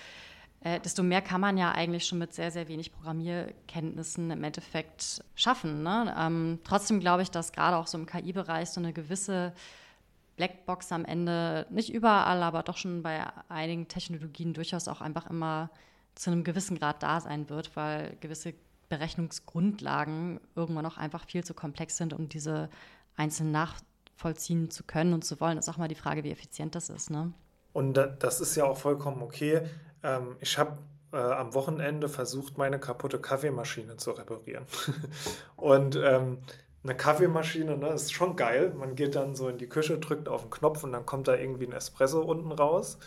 äh, 0.61 0.79
desto 0.79 1.03
mehr 1.03 1.21
kann 1.21 1.41
man 1.41 1.57
ja 1.57 1.73
eigentlich 1.73 2.05
schon 2.05 2.19
mit 2.19 2.33
sehr, 2.33 2.49
sehr 2.49 2.69
wenig 2.69 2.93
Programmierkenntnissen 2.93 4.31
im 4.31 4.43
Endeffekt 4.43 5.21
schaffen. 5.35 5.83
Ne? 5.83 6.15
Ähm, 6.17 6.59
trotzdem 6.63 7.01
glaube 7.01 7.23
ich, 7.23 7.31
dass 7.31 7.51
gerade 7.51 7.75
auch 7.75 7.87
so 7.87 7.97
im 7.97 8.05
KI-Bereich 8.05 8.69
so 8.69 8.79
eine 8.79 8.93
gewisse 8.93 9.51
Blackbox 10.37 10.93
am 10.93 11.03
Ende 11.03 11.67
nicht 11.69 11.93
überall, 11.93 12.41
aber 12.41 12.63
doch 12.63 12.77
schon 12.77 13.03
bei 13.03 13.21
einigen 13.49 13.89
Technologien 13.89 14.53
durchaus 14.53 14.87
auch 14.87 15.01
einfach 15.01 15.29
immer 15.29 15.69
zu 16.15 16.31
einem 16.31 16.45
gewissen 16.45 16.79
Grad 16.79 17.03
da 17.03 17.19
sein 17.19 17.49
wird, 17.49 17.75
weil 17.75 18.15
gewisse 18.21 18.53
Berechnungsgrundlagen 18.91 20.41
irgendwann 20.53 20.85
auch 20.85 20.97
einfach 20.97 21.25
viel 21.25 21.45
zu 21.45 21.53
komplex 21.53 21.95
sind, 21.95 22.13
um 22.13 22.27
diese 22.27 22.69
einzeln 23.15 23.51
nachvollziehen 23.51 24.69
zu 24.69 24.83
können 24.83 25.13
und 25.13 25.23
zu 25.23 25.39
wollen. 25.39 25.55
Das 25.55 25.67
ist 25.67 25.73
auch 25.73 25.77
mal 25.77 25.87
die 25.87 25.95
Frage, 25.95 26.25
wie 26.25 26.31
effizient 26.31 26.75
das 26.75 26.89
ist. 26.89 27.09
Ne? 27.09 27.31
Und 27.71 27.93
das 28.19 28.41
ist 28.41 28.55
ja 28.55 28.65
auch 28.65 28.77
vollkommen 28.77 29.21
okay. 29.21 29.61
Ähm, 30.03 30.35
ich 30.41 30.57
habe 30.57 30.77
äh, 31.13 31.17
am 31.17 31.53
Wochenende 31.53 32.09
versucht, 32.09 32.57
meine 32.57 32.79
kaputte 32.79 33.17
Kaffeemaschine 33.19 33.95
zu 33.95 34.11
reparieren. 34.11 34.65
und 35.55 35.95
ähm, 35.95 36.39
eine 36.83 36.95
Kaffeemaschine, 36.95 37.77
ne, 37.77 37.89
ist 37.89 38.11
schon 38.11 38.35
geil. 38.35 38.73
Man 38.75 38.95
geht 38.95 39.15
dann 39.15 39.35
so 39.35 39.47
in 39.47 39.57
die 39.57 39.69
Küche, 39.69 39.99
drückt 39.99 40.27
auf 40.27 40.41
den 40.41 40.49
Knopf 40.49 40.83
und 40.83 40.91
dann 40.91 41.05
kommt 41.05 41.29
da 41.29 41.35
irgendwie 41.35 41.67
ein 41.67 41.71
Espresso 41.71 42.21
unten 42.21 42.51
raus 42.51 42.97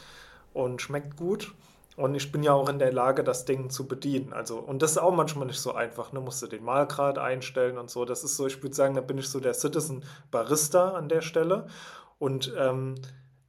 und 0.54 0.80
schmeckt 0.80 1.16
gut. 1.16 1.52
Und 1.96 2.14
ich 2.14 2.32
bin 2.32 2.42
ja 2.42 2.52
auch 2.52 2.68
in 2.68 2.78
der 2.78 2.92
Lage, 2.92 3.22
das 3.22 3.44
Ding 3.44 3.70
zu 3.70 3.86
bedienen. 3.86 4.32
Also, 4.32 4.58
und 4.58 4.82
das 4.82 4.92
ist 4.92 4.98
auch 4.98 5.14
manchmal 5.14 5.46
nicht 5.46 5.60
so 5.60 5.74
einfach. 5.74 6.12
Ne? 6.12 6.20
Musst 6.20 6.42
du 6.42 6.46
den 6.48 6.64
Mahlgrad 6.64 7.18
einstellen 7.18 7.78
und 7.78 7.88
so. 7.88 8.04
Das 8.04 8.24
ist 8.24 8.36
so, 8.36 8.46
ich 8.46 8.62
würde 8.62 8.74
sagen, 8.74 8.94
da 8.94 9.00
bin 9.00 9.18
ich 9.18 9.28
so 9.28 9.38
der 9.38 9.54
Citizen 9.54 10.04
Barista 10.30 10.92
an 10.92 11.08
der 11.08 11.20
Stelle. 11.20 11.66
Und 12.18 12.52
ähm, 12.58 12.96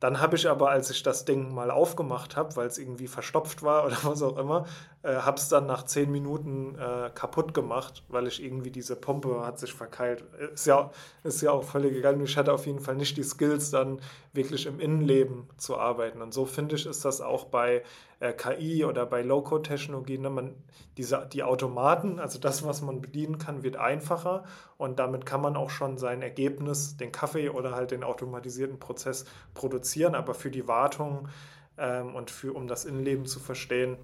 dann 0.01 0.19
habe 0.19 0.35
ich 0.35 0.47
aber, 0.47 0.69
als 0.69 0.91
ich 0.91 1.01
das 1.01 1.25
Ding 1.25 1.53
mal 1.53 1.71
aufgemacht 1.71 2.35
habe, 2.35 2.55
weil 2.57 2.67
es 2.67 2.77
irgendwie 2.77 3.07
verstopft 3.07 3.63
war 3.63 3.85
oder 3.87 3.97
was 4.03 4.21
auch 4.21 4.37
immer, 4.37 4.65
äh, 5.03 5.15
habe 5.15 5.37
es 5.37 5.49
dann 5.49 5.65
nach 5.65 5.83
zehn 5.83 6.11
Minuten 6.11 6.75
äh, 6.75 7.09
kaputt 7.15 7.55
gemacht, 7.55 8.03
weil 8.09 8.27
ich 8.27 8.43
irgendwie 8.43 8.69
diese 8.71 8.95
Pumpe 8.95 9.45
hat 9.45 9.57
sich 9.57 9.73
verkeilt. 9.73 10.23
Ist 10.53 10.67
ja, 10.67 10.91
ist 11.23 11.41
ja 11.41 11.51
auch 11.51 11.63
völlig 11.63 11.95
egal. 11.95 12.21
Ich 12.21 12.37
hatte 12.37 12.53
auf 12.53 12.67
jeden 12.67 12.81
Fall 12.81 12.95
nicht 12.95 13.17
die 13.17 13.23
Skills, 13.23 13.71
dann 13.71 13.99
wirklich 14.33 14.65
im 14.65 14.79
Innenleben 14.79 15.47
zu 15.57 15.77
arbeiten. 15.77 16.21
Und 16.21 16.33
so 16.33 16.45
finde 16.45 16.75
ich, 16.75 16.85
ist 16.85 17.05
das 17.05 17.21
auch 17.21 17.45
bei 17.45 17.81
äh, 18.25 18.33
KI 18.33 18.85
oder 18.85 19.05
bei 19.05 19.21
Low-Code-Technologien. 19.21 20.21
Ne? 20.21 20.53
diese, 20.97 21.27
die 21.31 21.43
Automaten, 21.43 22.19
also 22.19 22.39
das, 22.39 22.65
was 22.65 22.81
man 22.81 23.01
bedienen 23.01 23.37
kann, 23.37 23.63
wird 23.63 23.75
einfacher 23.75 24.43
und 24.77 24.99
damit 24.99 25.25
kann 25.25 25.41
man 25.41 25.55
auch 25.55 25.69
schon 25.69 25.97
sein 25.97 26.21
Ergebnis, 26.21 26.97
den 26.97 27.11
Kaffee 27.11 27.49
oder 27.49 27.75
halt 27.75 27.91
den 27.91 28.03
automatisierten 28.03 28.79
Prozess 28.79 29.25
produzieren. 29.53 30.15
Aber 30.15 30.33
für 30.33 30.51
die 30.51 30.67
Wartung 30.67 31.27
ähm, 31.77 32.15
und 32.15 32.31
für, 32.31 32.53
um 32.53 32.67
das 32.67 32.85
Innenleben 32.85 33.25
zu 33.25 33.39
verstehen, 33.39 33.97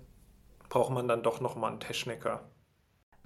braucht 0.69 0.91
man 0.91 1.07
dann 1.07 1.23
doch 1.23 1.41
nochmal 1.41 1.71
einen 1.71 1.79
Techniker. 1.79 2.41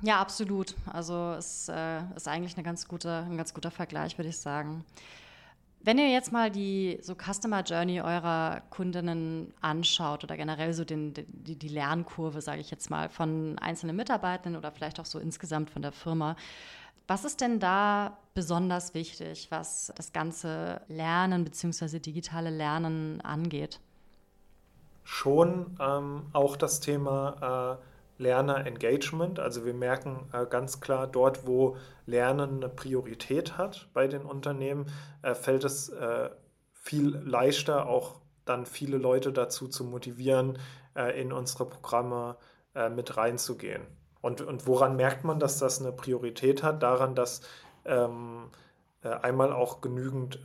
Ja, 0.01 0.19
absolut. 0.19 0.75
Also 0.91 1.35
es 1.37 1.69
äh, 1.69 2.01
ist 2.15 2.27
eigentlich 2.27 2.55
eine 2.55 2.63
ganz 2.63 2.87
gute, 2.87 3.25
ein 3.29 3.37
ganz 3.37 3.53
guter 3.53 3.71
Vergleich, 3.71 4.17
würde 4.17 4.29
ich 4.29 4.37
sagen. 4.37 4.83
Wenn 5.85 5.99
ihr 5.99 6.09
jetzt 6.09 6.31
mal 6.31 6.49
die 6.49 6.97
so 7.03 7.13
Customer 7.13 7.61
Journey 7.61 8.01
eurer 8.01 8.63
Kundinnen 8.71 9.53
anschaut 9.61 10.23
oder 10.23 10.35
generell 10.35 10.73
so 10.73 10.83
den, 10.83 11.13
die, 11.13 11.55
die 11.55 11.67
Lernkurve, 11.67 12.41
sage 12.41 12.59
ich 12.59 12.71
jetzt 12.71 12.89
mal, 12.89 13.07
von 13.07 13.59
einzelnen 13.59 13.95
Mitarbeitenden 13.95 14.57
oder 14.57 14.71
vielleicht 14.71 14.99
auch 14.99 15.05
so 15.05 15.19
insgesamt 15.19 15.69
von 15.69 15.83
der 15.83 15.91
Firma, 15.91 16.37
was 17.07 17.23
ist 17.23 17.39
denn 17.39 17.59
da 17.59 18.17
besonders 18.33 18.95
wichtig, 18.95 19.51
was 19.51 19.93
das 19.95 20.11
ganze 20.11 20.81
Lernen 20.87 21.43
bzw. 21.43 21.99
digitale 21.99 22.49
Lernen 22.49 23.21
angeht? 23.21 23.79
Schon 25.03 25.77
ähm, 25.79 26.23
auch 26.33 26.57
das 26.57 26.79
Thema 26.79 27.77
äh, 27.79 27.94
Lerner-Engagement. 28.17 29.39
Also 29.39 29.65
wir 29.65 29.73
merken 29.73 30.29
äh, 30.33 30.45
ganz 30.45 30.79
klar, 30.79 31.07
dort, 31.07 31.45
wo 31.47 31.77
Lernen 32.05 32.63
eine 32.63 32.69
Priorität 32.69 33.57
hat 33.57 33.89
bei 33.93 34.07
den 34.07 34.23
Unternehmen, 34.23 34.85
äh, 35.21 35.35
fällt 35.35 35.63
es 35.63 35.89
äh, 35.89 36.29
viel 36.73 37.17
leichter, 37.23 37.87
auch 37.87 38.21
dann 38.45 38.65
viele 38.65 38.97
Leute 38.97 39.33
dazu 39.33 39.67
zu 39.67 39.83
motivieren, 39.83 40.59
äh, 40.95 41.19
in 41.19 41.33
unsere 41.33 41.65
Programme 41.65 42.37
äh, 42.73 42.89
mit 42.89 43.17
reinzugehen. 43.17 43.83
Und, 44.21 44.41
und 44.41 44.67
woran 44.67 44.95
merkt 44.95 45.23
man, 45.23 45.39
dass 45.39 45.59
das 45.59 45.81
eine 45.81 45.91
Priorität 45.91 46.63
hat? 46.63 46.81
Daran, 46.81 47.15
dass 47.15 47.41
ähm, 47.85 48.49
äh, 49.03 49.09
einmal 49.09 49.51
auch 49.53 49.81
genügend 49.81 50.39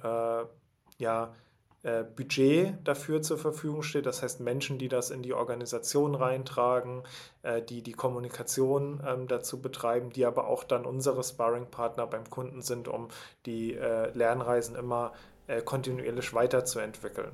ja, 0.98 1.33
äh, 1.82 2.04
Budget 2.04 2.74
dafür 2.84 3.22
zur 3.22 3.38
Verfügung 3.38 3.82
steht. 3.82 4.04
Das 4.04 4.22
heißt 4.22 4.40
Menschen, 4.40 4.78
die 4.78 4.88
das 4.88 5.10
in 5.10 5.22
die 5.22 5.32
Organisation 5.32 6.14
reintragen, 6.14 7.04
äh, 7.42 7.62
die 7.62 7.82
die 7.82 7.92
Kommunikation 7.92 9.02
ähm, 9.06 9.28
dazu 9.28 9.62
betreiben, 9.62 10.10
die 10.10 10.26
aber 10.26 10.46
auch 10.46 10.64
dann 10.64 10.84
unsere 10.84 11.24
Sparring-Partner 11.24 12.06
beim 12.06 12.28
Kunden 12.28 12.60
sind, 12.60 12.86
um 12.86 13.08
die 13.46 13.74
äh, 13.74 14.10
Lernreisen 14.12 14.76
immer 14.76 15.12
kontinuierlich 15.64 16.32
weiterzuentwickeln. 16.32 17.32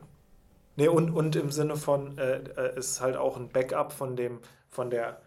Nee, 0.77 0.89
und, 0.89 1.11
und 1.11 1.37
im 1.37 1.51
Sinne 1.51 1.77
von, 1.77 2.17
ist 2.17 3.03
halt 3.03 3.15
auch 3.15 3.37
ein 3.37 3.51
Backup 3.51 3.93
von 3.93 4.17
dem, 4.17 4.41
von 4.71 4.89
der 4.89 5.21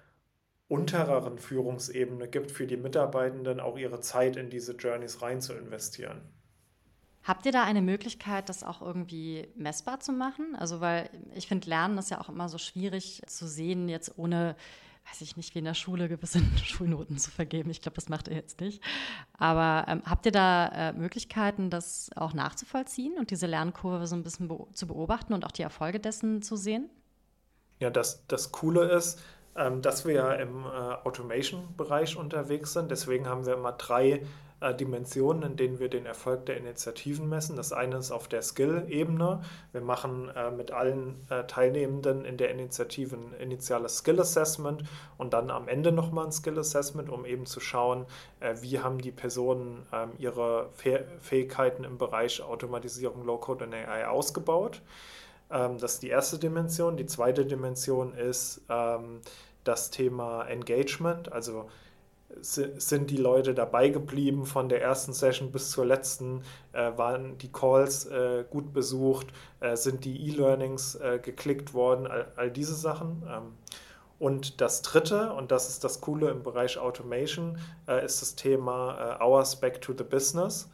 untereren 0.70 1.38
Führungsebene 1.38 2.28
gibt 2.28 2.50
für 2.50 2.66
die 2.66 2.78
Mitarbeitenden 2.78 3.60
auch 3.60 3.78
ihre 3.78 4.00
Zeit 4.00 4.38
in 4.38 4.50
diese 4.50 4.74
Journeys 4.74 5.22
rein 5.22 5.40
zu 5.40 5.54
investieren. 5.54 6.22
Habt 7.24 7.46
ihr 7.46 7.52
da 7.52 7.64
eine 7.64 7.82
Möglichkeit, 7.82 8.50
das 8.50 8.64
auch 8.64 8.82
irgendwie 8.82 9.48
messbar 9.56 10.00
zu 10.00 10.12
machen? 10.14 10.56
Also, 10.56 10.80
weil 10.80 11.10
ich 11.36 11.48
finde, 11.48 11.70
Lernen 11.70 11.98
ist 11.98 12.10
ja 12.10 12.22
auch 12.22 12.30
immer 12.30 12.50
so 12.50 12.58
schwierig 12.58 13.22
zu 13.28 13.48
sehen, 13.48 13.90
jetzt 13.90 14.18
ohne, 14.18 14.56
weiß 15.10 15.22
ich 15.22 15.36
nicht, 15.36 15.54
wie 15.54 15.60
in 15.60 15.66
der 15.66 15.74
Schule 15.74 16.08
gewisse 16.08 16.40
Schulnoten 16.64 17.18
zu 17.18 17.30
vergeben. 17.30 17.70
Ich 17.70 17.82
glaube, 17.82 17.96
das 17.96 18.10
macht 18.10 18.30
ihr 18.30 18.36
jetzt 18.36 18.62
nicht. 18.62 18.82
Aber 19.38 19.86
ähm, 19.90 20.02
habt 20.06 20.26
ihr 20.26 20.32
da 20.32 20.68
äh, 20.68 20.94
Möglichkeiten, 20.94 21.70
das 21.70 22.10
auch 22.16 22.34
nachzuvollziehen 22.34 23.18
und 23.20 23.32
diese 23.32 23.48
Lernkurve 23.48 24.08
so 24.08 24.16
ein 24.16 24.24
bisschen 24.24 24.48
be 24.48 24.66
zu 24.74 24.88
beobachten 24.88 25.34
und 25.34 25.46
auch 25.46 25.52
die 25.52 25.64
Erfolge 25.64 26.00
dessen 26.00 26.42
zu 26.42 26.56
sehen? 26.56 26.90
Ja, 27.80 27.90
das, 27.90 28.26
das 28.28 28.52
Coole 28.52 28.92
ist, 28.92 29.20
ähm, 29.56 29.82
dass 29.82 30.06
wir 30.06 30.14
ja 30.14 30.34
im 30.34 30.64
äh, 30.64 30.68
Automation-Bereich 30.68 32.16
unterwegs 32.16 32.74
sind. 32.74 32.92
Deswegen 32.92 33.28
haben 33.28 33.46
wir 33.46 33.54
immer 33.54 33.74
drei 33.74 34.26
Dimensionen, 34.62 35.44
in 35.44 35.56
denen 35.56 35.80
wir 35.80 35.90
den 35.90 36.06
Erfolg 36.06 36.46
der 36.46 36.58
Initiativen 36.58 37.30
messen. 37.30 37.56
Das 37.56 37.72
eine 37.72 37.98
ist 37.98 38.12
auf 38.12 38.28
der 38.28 38.42
Skill-Ebene. 38.42 39.42
Wir 39.72 39.82
machen 39.82 40.30
äh, 40.36 40.52
mit 40.52 40.72
allen 40.72 41.26
äh, 41.30 41.46
Teilnehmenden 41.46 42.26
in 42.26 42.38
der 42.38 42.52
Initiative 42.52 43.16
ein 43.16 43.34
initiales 43.40 44.00
Skill-Assessment 44.00 44.84
und 45.18 45.34
dann 45.34 45.50
am 45.50 45.68
Ende 45.68 45.92
nochmal 45.92 46.26
ein 46.26 46.32
Skill-Assessment, 46.32 47.10
um 47.10 47.26
eben 47.26 47.46
zu 47.46 47.60
schauen, 47.60 48.06
äh, 48.42 48.56
wie 48.60 48.80
haben 48.80 49.00
die 49.00 49.12
Personen 49.12 49.86
ähm, 49.94 50.12
ihre 50.18 50.70
Fäh 50.74 51.06
Fähigkeiten 51.20 51.86
im 51.86 51.98
Bereich 51.98 52.42
Automatisierung, 52.42 53.26
Low-Code 53.26 53.66
und 53.66 53.74
AI 53.74 54.08
ausgebaut. 54.08 54.82
Ähm, 55.52 55.78
das 55.78 55.96
ist 55.96 56.04
die 56.04 56.10
erste 56.10 56.38
Dimension. 56.38 56.98
Die 56.98 57.06
zweite 57.06 57.46
Dimension 57.46 58.14
ist 58.14 58.62
ähm, 58.70 59.22
das 59.64 59.90
Thema 59.90 60.46
Engagement, 60.46 61.32
also 61.32 61.70
sind 62.42 63.10
die 63.10 63.18
Leute 63.18 63.54
dabei 63.54 63.90
geblieben 63.90 64.46
von 64.46 64.70
der 64.70 64.82
ersten 64.82 65.14
Session 65.14 65.52
bis 65.52 65.72
zur 65.72 65.86
letzten? 65.86 66.44
Äh, 66.74 66.92
waren 66.96 67.38
die 67.38 67.52
Calls 67.52 68.06
äh, 68.06 68.46
gut 68.50 68.74
besucht? 68.74 69.28
Äh, 69.60 69.76
sind 69.76 70.06
die 70.06 70.30
E-Learnings 70.30 70.96
äh, 70.96 71.20
geklickt 71.22 71.74
worden? 71.74 72.08
All, 72.08 72.32
all 72.36 72.52
diese 72.52 72.76
Sachen. 72.76 73.24
Ähm, 73.30 73.54
und 74.20 74.62
das 74.62 74.82
dritte, 74.82 75.34
und 75.34 75.52
das 75.52 75.70
ist 75.70 75.84
das 75.84 76.02
Coole 76.02 76.30
im 76.30 76.44
Bereich 76.44 76.78
Automation, 76.78 77.58
äh, 77.88 78.06
ist 78.06 78.22
das 78.22 78.36
Thema 78.36 79.18
äh, 79.20 79.24
Hours 79.24 79.60
Back 79.60 79.82
to 79.82 79.94
the 79.98 80.04
Business. 80.04 80.70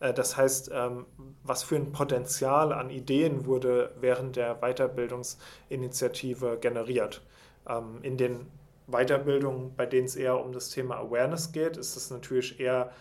das 0.00 0.36
heißt, 0.36 0.70
ähm, 0.72 1.04
was 1.44 1.62
für 1.62 1.76
ein 1.76 1.92
Potenzial 1.92 2.72
an 2.72 2.88
Ideen 2.88 3.44
wurde 3.44 3.92
während 4.00 4.36
der 4.36 4.54
Weiterbildungsinitiative 4.62 6.56
generiert? 6.58 7.20
Ähm, 7.68 7.98
in 8.02 8.16
den 8.16 8.46
Weiterbildungen, 8.90 9.74
bei 9.76 9.86
denen 9.86 10.06
es 10.06 10.16
eher 10.16 10.38
um 10.44 10.52
das 10.52 10.70
Thema 10.70 10.96
Awareness 10.96 11.52
geht, 11.52 11.76
ist 11.76 11.96
es 11.96 12.10
natürlich 12.10 12.60
eher 12.60 12.92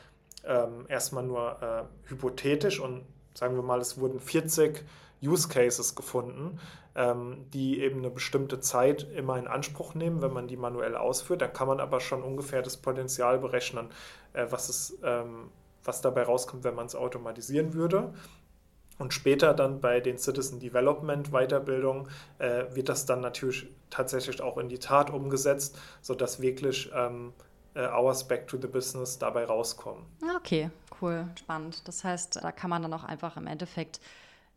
ähm, 0.45 0.85
erstmal 0.87 1.23
nur 1.23 1.61
äh, 1.61 2.09
hypothetisch 2.09 2.79
und 2.79 3.05
sagen 3.33 3.55
wir 3.55 3.63
mal, 3.63 3.79
es 3.79 3.99
wurden 3.99 4.19
40 4.19 4.83
Use 5.21 5.47
Cases 5.49 5.95
gefunden, 5.95 6.59
ähm, 6.95 7.45
die 7.53 7.81
eben 7.81 7.99
eine 7.99 8.09
bestimmte 8.09 8.59
Zeit 8.59 9.07
immer 9.15 9.37
in 9.37 9.47
Anspruch 9.47 9.93
nehmen, 9.95 10.21
wenn 10.21 10.33
man 10.33 10.47
die 10.47 10.57
manuell 10.57 10.95
ausführt. 10.95 11.41
Dann 11.41 11.53
kann 11.53 11.67
man 11.67 11.79
aber 11.79 11.99
schon 11.99 12.23
ungefähr 12.23 12.61
das 12.61 12.77
Potenzial 12.77 13.39
berechnen, 13.39 13.89
äh, 14.33 14.45
was, 14.49 14.69
es, 14.69 14.97
ähm, 15.03 15.49
was 15.83 16.01
dabei 16.01 16.23
rauskommt, 16.23 16.63
wenn 16.63 16.75
man 16.75 16.85
es 16.85 16.95
automatisieren 16.95 17.73
würde. 17.73 18.13
Und 18.99 19.13
später 19.13 19.53
dann 19.53 19.79
bei 19.79 20.01
den 20.01 20.17
Citizen 20.17 20.59
Development 20.59 21.31
Weiterbildungen 21.31 22.07
äh, 22.37 22.65
wird 22.73 22.89
das 22.89 23.05
dann 23.05 23.21
natürlich 23.21 23.67
tatsächlich 23.89 24.41
auch 24.41 24.57
in 24.57 24.69
die 24.69 24.77
Tat 24.77 25.09
umgesetzt, 25.09 25.79
sodass 26.01 26.41
wirklich 26.41 26.91
ähm, 26.93 27.33
äh, 27.73 27.87
Hours 27.87 28.27
Back 28.27 28.47
to 28.47 28.57
the 28.61 28.67
Business 28.67 29.17
dabei 29.17 29.45
rauskommen. 29.45 30.03
Okay, 30.35 30.69
cool, 31.01 31.25
spannend. 31.37 31.87
Das 31.87 32.03
heißt, 32.03 32.43
da 32.43 32.51
kann 32.51 32.69
man 32.69 32.81
dann 32.81 32.93
auch 32.93 33.05
einfach 33.05 33.37
im 33.37 33.47
Endeffekt 33.47 34.01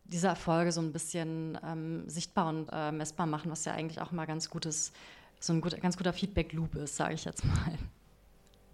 diese 0.05 0.26
Erfolge 0.26 0.72
so 0.72 0.81
ein 0.81 0.92
bisschen 0.92 1.59
ähm, 1.64 2.09
sichtbar 2.09 2.48
und 2.48 2.68
äh, 2.72 2.90
messbar 2.90 3.26
machen, 3.26 3.50
was 3.50 3.64
ja 3.64 3.72
eigentlich 3.72 4.00
auch 4.00 4.11
mal 4.11 4.26
ganz 4.26 4.50
gutes, 4.50 4.92
so 5.38 5.52
ein 5.52 5.61
gut, 5.61 5.81
ganz 5.81 5.96
guter 5.96 6.12
Feedback-Loop 6.12 6.74
ist, 6.74 6.96
sage 6.96 7.14
ich 7.14 7.24
jetzt 7.24 7.44
mal. 7.44 7.78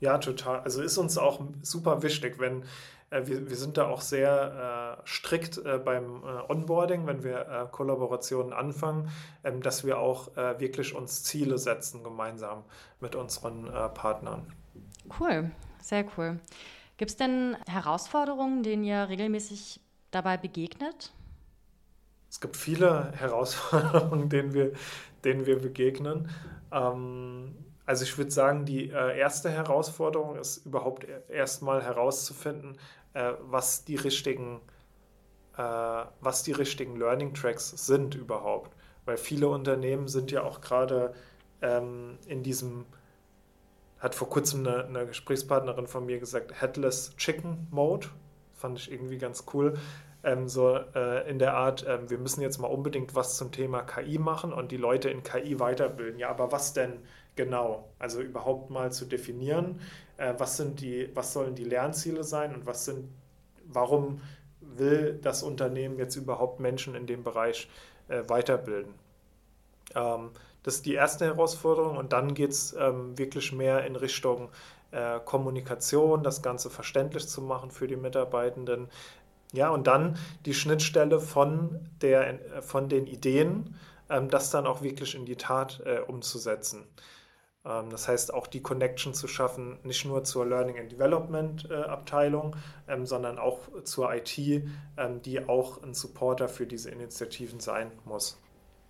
Ja, 0.01 0.19
total. 0.19 0.61
Also 0.61 0.81
ist 0.81 0.97
uns 0.97 1.19
auch 1.19 1.41
super 1.63 2.03
wichtig, 2.03 2.39
wenn 2.39 2.65
wir, 3.11 3.49
wir 3.49 3.57
sind 3.57 3.77
da 3.77 3.89
auch 3.89 4.01
sehr 4.01 4.99
äh, 4.99 5.07
strikt 5.07 5.59
äh, 5.59 5.79
beim 5.79 6.23
äh, 6.23 6.53
Onboarding, 6.53 7.07
wenn 7.07 7.25
wir 7.25 7.49
äh, 7.49 7.67
Kollaborationen 7.71 8.53
anfangen, 8.53 9.11
ähm, 9.45 9.63
dass 9.63 9.85
wir 9.85 9.99
auch 9.99 10.37
äh, 10.37 10.61
wirklich 10.61 10.95
uns 10.95 11.25
Ziele 11.25 11.59
setzen 11.59 12.05
gemeinsam 12.05 12.65
mit 13.01 13.15
unseren 13.15 13.65
Partnern. 13.95 14.53
Cool, 15.19 15.51
sehr 15.81 16.05
cool. 16.17 16.39
Gibt 16.97 17.13
es 17.13 17.17
denn 17.17 17.57
Herausforderungen, 17.69 18.63
denen 18.63 18.85
ihr 18.85 19.09
regelmäßig 19.09 19.81
dabei 20.11 20.37
begegnet? 20.37 21.13
Es 22.29 22.41
gibt 22.41 22.57
viele 22.57 23.13
Herausforderungen, 23.13 24.29
denen 24.31 24.53
wir, 24.53 24.73
denen 25.25 25.47
wir 25.47 25.61
begegnen. 25.61 26.29
Ähm, 26.73 27.55
also 27.87 28.05
ich 28.05 28.19
würde 28.19 28.31
sagen, 28.31 28.67
die 28.67 28.91
äh, 28.91 29.19
erste 29.19 29.49
Herausforderung 29.49 30.37
ist 30.37 30.67
überhaupt 30.67 31.07
erstmal 31.31 31.83
herauszufinden, 31.83 32.77
äh, 33.15 33.33
was 33.41 33.85
die 33.85 33.97
richtigen, 33.97 34.61
äh, 35.57 35.63
was 36.21 36.43
die 36.43 36.53
richtigen 36.53 36.97
Learning 36.97 37.35
Tracks 37.35 37.71
sind 37.71 38.15
überhaupt. 38.15 38.75
Weil 39.05 39.17
viele 39.17 39.49
Unternehmen 39.49 40.09
sind 40.09 40.31
ja 40.31 40.43
auch 40.43 40.61
gerade 40.61 41.15
ähm, 41.63 42.19
in 42.27 42.43
diesem, 42.43 42.85
hat 43.99 44.15
vor 44.15 44.29
kurzem 44.29 44.67
eine, 44.67 44.85
eine, 44.85 45.07
Gesprächspartnerin 45.07 45.87
von 45.87 46.07
mir 46.07 46.19
gesagt, 46.19 46.61
Headless 46.61 47.17
Chicken 47.17 47.67
Mode. 47.71 48.09
Fand 48.55 48.79
ich 48.79 48.91
irgendwie 48.91 49.19
ganz 49.19 49.45
cool. 49.55 49.79
Ähm, 50.25 50.49
so 50.49 50.77
äh, 50.95 51.31
in 51.31 51.39
der 51.39 51.55
Art, 51.55 51.85
ähm, 51.89 52.11
wir 52.11 52.19
müssen 52.19 52.41
jetzt 52.43 52.59
mal 52.59 52.69
unbedingt 52.69 53.15
was 53.15 53.37
zum 53.37 53.53
Thema 53.53 53.83
KI 53.83 54.19
machen 54.19 54.53
und 54.53 54.73
die 54.73 54.77
Leute 54.77 55.11
in 55.11 55.23
KI 55.23 55.61
weiterbilden. 55.61 56.19
Ja, 56.19 56.31
aber 56.31 56.53
was 56.53 56.73
denn 56.73 57.01
Genau, 57.39 57.89
also 58.01 58.21
überhaupt 58.21 58.69
mal 58.69 58.91
zu 58.91 59.05
definieren, 59.05 59.81
äh, 60.17 60.35
was 60.39 60.57
sind 60.57 60.81
die, 60.81 61.09
was 61.15 61.33
sollen 61.33 61.55
die 61.55 61.63
Lernziele 61.63 62.25
sein 62.25 62.53
und 62.53 62.67
was 62.67 62.85
sind, 62.85 63.09
warum 63.65 64.21
will 64.61 65.21
das 65.23 65.45
Unternehmen 65.45 65.99
jetzt 65.99 66.17
überhaupt 66.17 66.59
Menschen 66.59 66.97
in 66.97 67.07
dem 67.07 67.23
Bereich 67.23 67.71
äh, 68.09 68.25
weiterbilden. 68.27 68.93
Ähm, 69.95 70.31
das 70.65 70.77
ist 70.77 70.87
die 70.87 70.95
erste 70.95 71.27
Herausforderung 71.27 71.97
und 71.97 72.13
dann 72.13 72.35
geht 72.35 72.51
es 72.51 72.73
ähm, 72.73 73.17
wirklich 73.17 73.53
mehr 73.53 73.87
in 73.87 73.95
Richtung 73.95 74.49
äh, 74.91 75.21
Kommunikation, 75.25 76.25
das 76.25 76.43
Ganze 76.43 76.71
verständlich 76.71 77.29
zu 77.29 77.41
machen 77.41 77.71
für 77.71 77.87
die 77.87 77.97
Mitarbeitenden. 77.97 78.89
Ja, 79.53 79.71
und 79.71 79.87
dann 79.87 80.19
die 80.45 80.55
Schnittstelle 80.55 81.21
von, 81.21 81.89
der, 82.03 82.63
von 82.63 82.89
den 82.89 83.07
Ideen, 83.07 83.77
ähm, 84.11 84.29
das 84.29 84.51
dann 84.51 84.67
auch 84.67 84.83
wirklich 84.83 85.15
in 85.15 85.25
die 85.25 85.37
Tat 85.37 85.81
äh, 85.85 86.01
umzusetzen. 86.01 86.87
Ähm, 87.65 87.91
das 87.91 88.09
heißt, 88.09 88.33
auch 88.33 88.47
die 88.47 88.61
Connection 88.61 89.15
zu 89.15 89.29
schaffen, 89.29 89.79
nicht 89.85 90.05
nur 90.05 90.25
zur 90.25 90.47
Learning 90.47 90.79
and 90.79 90.93
Development 90.93 91.69
äh, 91.71 91.75
Abteilung, 91.75 92.57
ähm, 92.89 93.07
sondern 93.07 93.39
auch 93.39 93.61
zur 93.85 94.13
IT, 94.15 94.39
ähm, 94.39 95.23
die 95.25 95.47
auch 95.49 95.83
ein 95.83 95.95
Supporter 95.95 96.49
für 96.49 96.67
diese 96.67 96.91
Initiativen 96.91 97.61
sein 97.61 97.93
muss. 98.05 98.39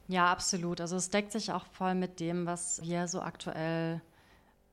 Ja, 0.09 0.33
absolut. 0.33 0.81
Also 0.81 0.97
es 0.97 1.11
deckt 1.11 1.33
sich 1.33 1.53
auch 1.53 1.67
voll 1.67 1.95
mit 1.95 2.19
dem, 2.21 2.47
was 2.47 2.81
wir 2.83 3.09
so 3.09 3.21
aktuell 3.21 4.01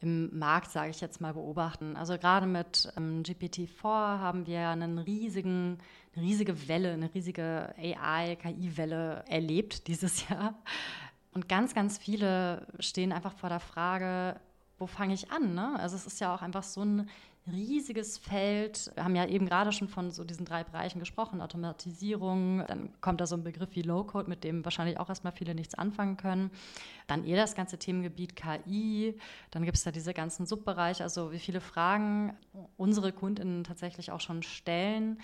im 0.02 0.38
Markt, 0.38 0.72
sage 0.72 0.90
ich 0.92 1.02
jetzt 1.02 1.22
mal, 1.22 1.34
beobachten. 1.34 1.96
Also 1.96 2.18
gerade 2.18 2.46
mit 2.46 2.92
ähm, 2.98 3.24
GPT-4 3.24 3.84
haben 3.84 4.46
wir 4.46 4.70
einen 4.70 5.00
riesigen, 5.00 5.78
eine 6.16 6.26
riesige 6.26 6.68
Welle, 6.68 6.94
eine 6.94 7.14
riesige 7.14 7.74
AI-KI-Welle 7.78 9.24
erlebt 9.28 9.88
dieses 9.88 10.28
Jahr. 10.30 10.56
Und 11.34 11.50
ganz, 11.50 11.74
ganz 11.74 11.98
viele 11.98 12.68
stehen 12.80 13.12
einfach 13.12 13.34
vor 13.34 13.50
der 13.50 13.60
Frage, 13.60 14.40
wo 14.78 14.88
fange 14.88 15.14
ich 15.14 15.32
an? 15.32 15.54
Ne? 15.54 15.80
Also 15.80 15.96
es 15.96 16.06
ist 16.06 16.20
ja 16.20 16.34
auch 16.36 16.42
einfach 16.42 16.64
so 16.64 16.82
ein 16.84 17.10
riesiges 17.52 18.18
Feld. 18.18 18.92
Wir 18.96 19.04
haben 19.04 19.16
ja 19.16 19.26
eben 19.26 19.46
gerade 19.46 19.72
schon 19.72 19.88
von 19.88 20.12
so 20.12 20.24
diesen 20.24 20.46
drei 20.46 20.64
Bereichen 20.64 21.00
gesprochen, 21.00 21.42
Automatisierung, 21.42 22.64
dann 22.68 22.90
kommt 23.02 23.22
da 23.22 23.28
so 23.28 23.36
ein 23.36 23.44
Begriff 23.44 23.70
wie 23.74 23.82
Low-Code, 23.82 24.30
mit 24.30 24.44
dem 24.44 24.66
wahrscheinlich 24.66 25.00
auch 25.00 25.10
erstmal 25.10 25.34
viele 25.34 25.54
nichts 25.54 25.76
anfangen 25.76 26.18
können. 26.18 26.52
Dann 27.08 27.24
eher 27.24 27.38
das 27.38 27.56
ganze 27.56 27.78
Themengebiet 27.78 28.36
KI, 28.36 29.18
dann 29.52 29.64
gibt 29.64 29.78
es 29.78 29.84
da 29.84 29.92
diese 29.92 30.14
ganzen 30.14 30.46
Subbereiche, 30.46 31.04
also 31.04 31.32
wie 31.32 31.40
viele 31.40 31.62
Fragen 31.62 32.36
unsere 32.78 33.12
Kundinnen 33.12 33.64
tatsächlich 33.64 34.12
auch 34.12 34.22
schon 34.22 34.42
stellen 34.42 35.20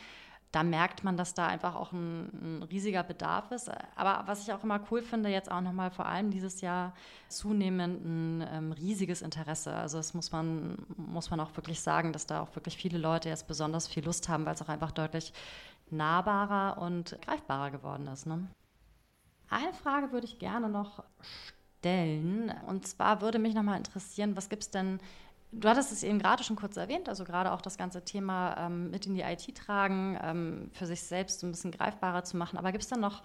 da 0.52 0.64
merkt 0.64 1.04
man, 1.04 1.16
dass 1.16 1.34
da 1.34 1.48
einfach 1.48 1.76
auch 1.76 1.94
ein, 1.94 2.60
ein, 2.60 2.64
riesiger 2.64 3.04
Bedarf 3.04 3.52
ist. 3.52 3.72
Aber 3.96 4.24
was 4.28 4.44
ich 4.44 4.54
auch 4.54 4.64
immer 4.64 4.82
cool 4.92 5.02
finde, 5.02 5.30
jetzt 5.30 5.50
auch 5.50 5.62
nochmal 5.62 5.92
vor 5.92 6.06
allem 6.06 6.30
dieses 6.30 6.60
Jahr 6.62 6.94
zunehmend 7.30 8.04
ein 8.04 8.48
ähm, 8.52 8.72
riesiges 8.74 9.22
Interesse. 9.22 9.74
Also 9.74 9.98
das 9.98 10.14
muss 10.14 10.32
man, 10.32 10.78
muss 10.98 11.30
man 11.30 11.40
auch 11.40 11.56
wirklich 11.56 11.80
sagen, 11.80 12.12
dass 12.12 12.26
da 12.26 12.42
auch 12.42 12.54
wirklich 12.56 12.76
viele 12.76 12.98
Leute 12.98 13.30
jetzt 13.30 13.48
besonders 13.48 13.88
viel 13.88 14.04
Lust 14.04 14.28
haben, 14.28 14.46
weil 14.46 14.56
es 14.56 14.62
auch 14.62 14.70
einfach 14.70 14.92
deutlich 14.92 15.34
nahbarer 15.90 16.82
und 16.82 17.18
greifbarer 17.22 17.72
geworden 17.72 18.08
ist. 18.08 18.26
Ne? 18.26 18.48
Eine 19.50 19.74
Frage 19.74 20.12
würde 20.12 20.26
ich 20.26 20.38
gerne 20.38 20.68
noch 20.68 21.04
stellen. 21.82 22.54
Und 22.68 22.88
zwar 22.88 23.22
würde 23.22 23.40
mich 23.40 23.56
nochmal 23.56 23.78
interessieren, 23.78 24.36
was 24.36 24.50
gibt 24.50 24.64
es 24.64 24.72
denn 24.72 25.00
Du 25.54 25.68
hattest 25.68 25.92
es 25.92 26.04
eben 26.04 26.20
gerade 26.20 26.44
schon 26.44 26.56
kurz 26.56 26.78
erwähnt, 26.78 27.10
also 27.10 27.26
gerade 27.26 27.52
auch 27.52 27.62
das 27.62 27.78
ganze 27.78 28.04
Thema 28.06 28.56
ähm, 28.58 28.90
mit 28.90 29.06
in 29.06 29.16
die 29.16 29.22
IT 29.22 29.54
tragen, 29.56 30.18
ähm, 30.22 30.72
für 30.74 30.86
sich 30.86 31.04
selbst 31.04 31.44
ein 31.44 31.52
bisschen 31.52 31.72
greifbarer 31.72 32.24
zu 32.24 32.38
machen. 32.38 32.58
Aber 32.58 32.72
gibt 32.72 32.84
es 32.84 32.90
dann 32.90 33.02
noch 33.02 33.22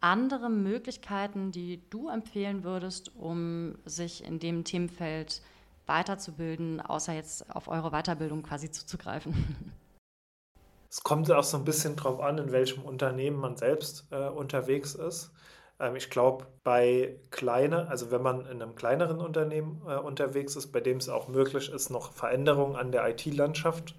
andere 0.00 0.50
Möglichkeiten, 0.50 1.52
die 1.52 1.80
du 1.88 2.08
empfehlen 2.08 2.62
würdest, 2.62 3.16
um 3.16 3.76
sich 3.86 4.22
in 4.22 4.38
dem 4.38 4.64
Themenfeld 4.64 5.40
weiterzubilden, 5.86 6.82
außer 6.82 7.14
jetzt 7.14 7.48
auf 7.54 7.68
eure 7.68 7.90
Weiterbildung 7.90 8.42
quasi 8.42 8.70
zuzugreifen? 8.70 9.34
Es 10.90 11.02
kommt 11.02 11.30
auch 11.30 11.44
so 11.44 11.56
ein 11.56 11.64
bisschen 11.64 11.96
drauf 11.96 12.20
an, 12.20 12.38
in 12.38 12.52
welchem 12.52 12.82
Unternehmen 12.82 13.38
man 13.38 13.56
selbst 13.56 14.06
äh, 14.10 14.28
unterwegs 14.28 14.94
ist. 14.94 15.30
Ähm, 15.80 15.96
ich 15.96 16.10
glaube, 16.10 16.46
bei 16.64 17.16
kleiner, 17.30 17.88
also 17.88 18.10
wenn 18.10 18.22
man 18.22 18.46
in 18.46 18.62
einem 18.62 18.74
kleineren 18.74 19.20
Unternehmen 19.20 19.82
äh, 19.88 19.96
unterwegs 19.96 20.56
ist, 20.56 20.72
bei 20.72 20.80
dem 20.80 20.98
es 20.98 21.08
auch 21.08 21.28
möglich 21.28 21.70
ist, 21.70 21.90
noch 21.90 22.12
Veränderungen 22.12 22.76
an 22.76 22.92
der 22.92 23.08
IT-Landschaft 23.08 23.94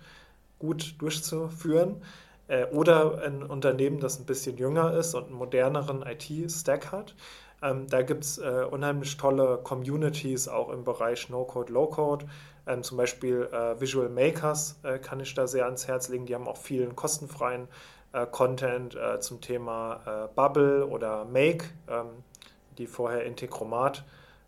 gut 0.60 0.96
durchzuführen, 1.00 2.02
äh, 2.48 2.66
oder 2.68 3.22
ein 3.22 3.44
Unternehmen, 3.44 4.00
das 4.00 4.20
ein 4.20 4.26
bisschen 4.26 4.58
jünger 4.58 4.94
ist 4.94 5.13
und 5.13 5.26
einen 5.26 5.36
moderneren 5.36 6.04
IT-Stack 6.04 6.92
hat, 6.92 7.16
ähm, 7.62 7.88
da 7.88 8.02
gibt 8.04 8.24
es 8.24 8.38
äh, 8.38 8.66
unheimlich 8.70 9.18
tolle 9.18 9.60
Communities 9.63 10.48
auch 10.48 10.70
im 10.70 10.84
Bereich 10.84 11.30
No-Code, 11.30 11.74
Low-Code. 11.74 12.26
Ähm, 12.68 12.84
zum 12.84 12.98
Beispiel 12.98 13.50
äh, 13.52 13.80
Visual 13.80 14.10
Makers 14.10 14.80
äh, 14.84 15.00
kann 15.00 15.20
ich 15.20 15.34
da 15.34 15.48
sehr 15.48 15.66
ans 15.66 15.88
Herz 15.88 16.10
legen. 16.10 16.26
Die 16.26 16.36
haben 16.36 16.48
auch 16.48 16.58
vielen 16.58 16.96
kostenfreien 16.96 17.68
Content 18.32 18.96
äh, 18.96 19.20
zum 19.20 19.41
Thema 19.41 20.02
äh, 20.06 20.36
Bubble 20.36 20.88
oder 20.88 21.26
Make, 21.26 21.65
ähm, 21.88 22.24
die 22.78 22.88
vorher 22.88 23.26
Integromat 23.26 24.06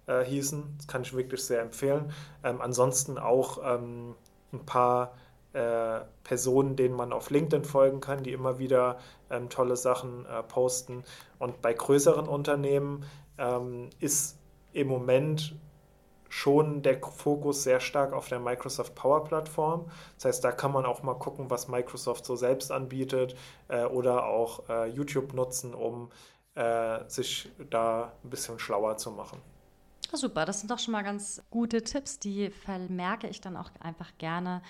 äh, 0.07 0.23
hießen. 0.23 0.75
Das 0.77 0.87
kann 0.87 1.01
ich 1.01 1.15
wirklich 1.15 1.43
sehr 1.43 1.61
empfehlen. 1.61 2.11
Ähm, 2.43 2.61
ansonsten 2.61 3.17
auch 3.17 3.59
ähm, 3.63 4.15
ein 4.51 4.65
paar 4.65 5.13
äh, 5.53 6.01
Personen, 6.23 6.75
denen 6.75 6.95
man 6.95 7.11
auf 7.13 7.29
LinkedIn 7.29 7.65
folgen 7.65 8.01
kann, 8.01 8.23
die 8.23 8.33
immer 8.33 8.59
wieder 8.59 8.99
ähm, 9.29 9.49
tolle 9.49 9.75
Sachen 9.75 10.25
äh, 10.25 10.43
posten. 10.43 11.03
Und 11.37 11.61
bei 11.61 11.73
größeren 11.73 12.27
Unternehmen 12.27 13.05
ähm, 13.37 13.89
ist 13.99 14.37
im 14.73 14.87
Moment 14.87 15.55
schon 16.29 16.81
der 16.81 16.99
Fokus 17.01 17.63
sehr 17.63 17.79
stark 17.79 18.13
auf 18.13 18.29
der 18.29 18.39
Microsoft 18.39 18.95
Power 18.95 19.23
Plattform. 19.23 19.89
Das 20.15 20.25
heißt, 20.25 20.43
da 20.43 20.51
kann 20.51 20.71
man 20.71 20.85
auch 20.85 21.03
mal 21.03 21.15
gucken, 21.15 21.49
was 21.49 21.67
Microsoft 21.67 22.25
so 22.25 22.35
selbst 22.35 22.71
anbietet 22.71 23.35
äh, 23.67 23.83
oder 23.85 24.25
auch 24.25 24.69
äh, 24.69 24.87
YouTube 24.87 25.33
nutzen, 25.33 25.73
um 25.73 26.11
äh, 26.55 26.99
sich 27.07 27.51
da 27.69 28.13
ein 28.23 28.29
bisschen 28.29 28.59
schlauer 28.59 28.97
zu 28.97 29.11
machen. 29.11 29.41
super, 30.13 30.45
das 30.45 30.59
sind 30.59 30.71
doch 30.71 30.79
schon 30.79 30.91
mal 30.91 31.03
ganz 31.03 31.41
gute 31.49 31.83
Tipps, 31.83 32.19
die 32.19 32.49
vermerke 32.49 33.27
ich 33.27 33.41
dann 33.41 33.57
auch 33.57 33.69
einfach 33.79 34.11
gerne 34.17 34.61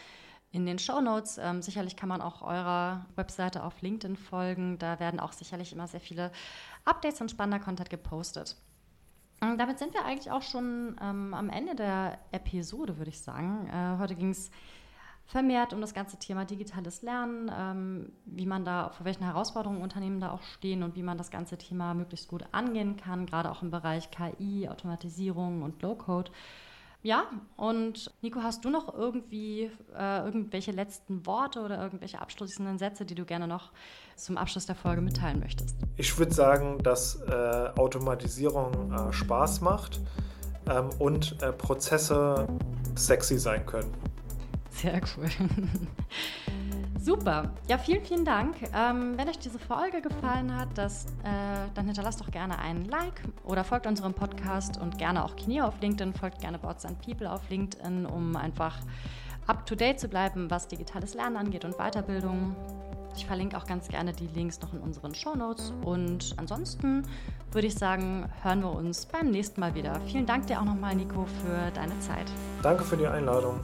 in 0.51 0.65
den 0.65 0.79
Show 0.79 1.01
Notes. 1.01 1.37
Ähm, 1.37 1.61
sicherlich 1.61 1.95
kann 1.95 2.09
man 2.09 2.21
auch 2.21 2.41
eurer 2.41 3.05
Webseite 3.15 3.63
auf 3.63 3.81
LinkedIn 3.81 4.15
folgen. 4.15 4.79
Da 4.79 4.99
werden 4.99 5.19
auch 5.19 5.33
sicherlich 5.33 5.73
immer 5.73 5.87
sehr 5.87 5.99
viele 5.99 6.31
Updates 6.85 7.21
und 7.21 7.29
spannender 7.29 7.63
Content 7.63 7.89
gepostet. 7.89 8.55
Ähm, 9.41 9.57
damit 9.57 9.79
sind 9.79 9.93
wir 9.93 10.05
eigentlich 10.05 10.31
auch 10.31 10.41
schon 10.41 10.95
ähm, 11.01 11.33
am 11.33 11.49
Ende 11.49 11.75
der 11.75 12.19
Episode, 12.31 12.97
würde 12.97 13.09
ich 13.09 13.21
sagen. 13.21 13.67
Äh, 13.67 13.99
heute 13.99 14.15
ging 14.15 14.31
es 14.31 14.51
vermehrt 15.25 15.73
um 15.73 15.81
das 15.81 15.93
ganze 15.93 16.17
Thema 16.17 16.43
digitales 16.43 17.03
Lernen, 17.03 17.51
ähm, 17.55 18.11
wie 18.25 18.47
man 18.47 18.65
da, 18.65 18.89
vor 18.89 19.05
welchen 19.05 19.23
Herausforderungen 19.23 19.81
Unternehmen 19.81 20.19
da 20.19 20.31
auch 20.31 20.41
stehen 20.41 20.81
und 20.81 20.95
wie 20.95 21.03
man 21.03 21.19
das 21.19 21.29
ganze 21.29 21.57
Thema 21.57 21.93
möglichst 21.93 22.27
gut 22.27 22.43
angehen 22.51 22.97
kann, 22.97 23.27
gerade 23.27 23.51
auch 23.51 23.61
im 23.61 23.69
Bereich 23.69 24.09
KI, 24.09 24.67
Automatisierung 24.67 25.61
und 25.61 25.81
Low-Code. 25.83 26.31
Ja, 27.01 27.27
und 27.55 28.11
Nico, 28.21 28.43
hast 28.43 28.65
du 28.65 28.69
noch 28.69 28.93
irgendwie 28.93 29.71
äh, 29.97 30.25
irgendwelche 30.25 30.71
letzten 30.71 31.25
Worte 31.25 31.61
oder 31.61 31.81
irgendwelche 31.81 32.19
abschließenden 32.19 32.77
Sätze, 32.77 33.05
die 33.05 33.15
du 33.15 33.23
gerne 33.23 33.47
noch 33.47 33.71
zum 34.17 34.37
Abschluss 34.37 34.65
der 34.65 34.75
Folge 34.75 35.01
mitteilen 35.01 35.39
möchtest? 35.39 35.77
Ich 35.95 36.17
würde 36.17 36.33
sagen, 36.33 36.79
dass 36.83 37.21
äh, 37.21 37.69
Automatisierung 37.77 38.91
äh, 38.91 39.13
Spaß 39.13 39.61
macht 39.61 40.01
ähm, 40.69 40.89
und 40.99 41.41
äh, 41.41 41.53
Prozesse 41.53 42.47
sexy 42.95 43.37
sein 43.37 43.65
können. 43.65 43.93
Sehr 44.71 45.01
cool. 45.15 45.29
Super. 46.99 47.51
Ja, 47.67 47.77
vielen, 47.77 48.03
vielen 48.03 48.25
Dank. 48.25 48.55
Ähm, 48.75 49.17
wenn 49.17 49.29
euch 49.29 49.39
diese 49.39 49.57
Folge 49.57 50.01
gefallen 50.01 50.55
hat, 50.55 50.69
das, 50.75 51.05
äh, 51.23 51.69
dann 51.73 51.85
hinterlasst 51.85 52.19
doch 52.19 52.29
gerne 52.29 52.59
einen 52.59 52.85
Like 52.85 53.21
oder 53.45 53.63
folgt 53.63 53.87
unserem 53.87 54.13
Podcast 54.13 54.77
und 54.79 54.97
gerne 54.97 55.23
auch 55.23 55.35
Kineo 55.35 55.65
auf 55.65 55.79
LinkedIn, 55.79 56.13
folgt 56.13 56.41
gerne 56.41 56.59
Boards 56.59 56.85
and 56.85 57.01
People 57.01 57.31
auf 57.31 57.49
LinkedIn, 57.49 58.05
um 58.05 58.35
einfach 58.35 58.77
up-to-date 59.47 59.99
zu 59.99 60.09
bleiben, 60.09 60.51
was 60.51 60.67
digitales 60.67 61.13
Lernen 61.13 61.37
angeht 61.37 61.63
und 61.65 61.77
Weiterbildung. 61.77 62.55
Ich 63.15 63.25
verlinke 63.25 63.57
auch 63.57 63.65
ganz 63.65 63.87
gerne 63.87 64.13
die 64.13 64.27
Links 64.27 64.61
noch 64.61 64.73
in 64.73 64.79
unseren 64.79 65.15
Show 65.15 65.35
Notes. 65.35 65.73
Und 65.83 66.35
ansonsten 66.37 67.03
würde 67.51 67.67
ich 67.67 67.75
sagen, 67.75 68.29
hören 68.43 68.61
wir 68.61 68.71
uns 68.71 69.05
beim 69.05 69.31
nächsten 69.31 69.59
Mal 69.61 69.73
wieder. 69.73 69.99
Vielen 70.05 70.25
Dank 70.25 70.47
dir 70.47 70.59
auch 70.59 70.65
nochmal, 70.65 70.95
Nico, 70.95 71.25
für 71.25 71.71
deine 71.73 71.97
Zeit. 71.99 72.31
Danke 72.61 72.83
für 72.83 72.97
die 72.97 73.07
Einladung. 73.07 73.59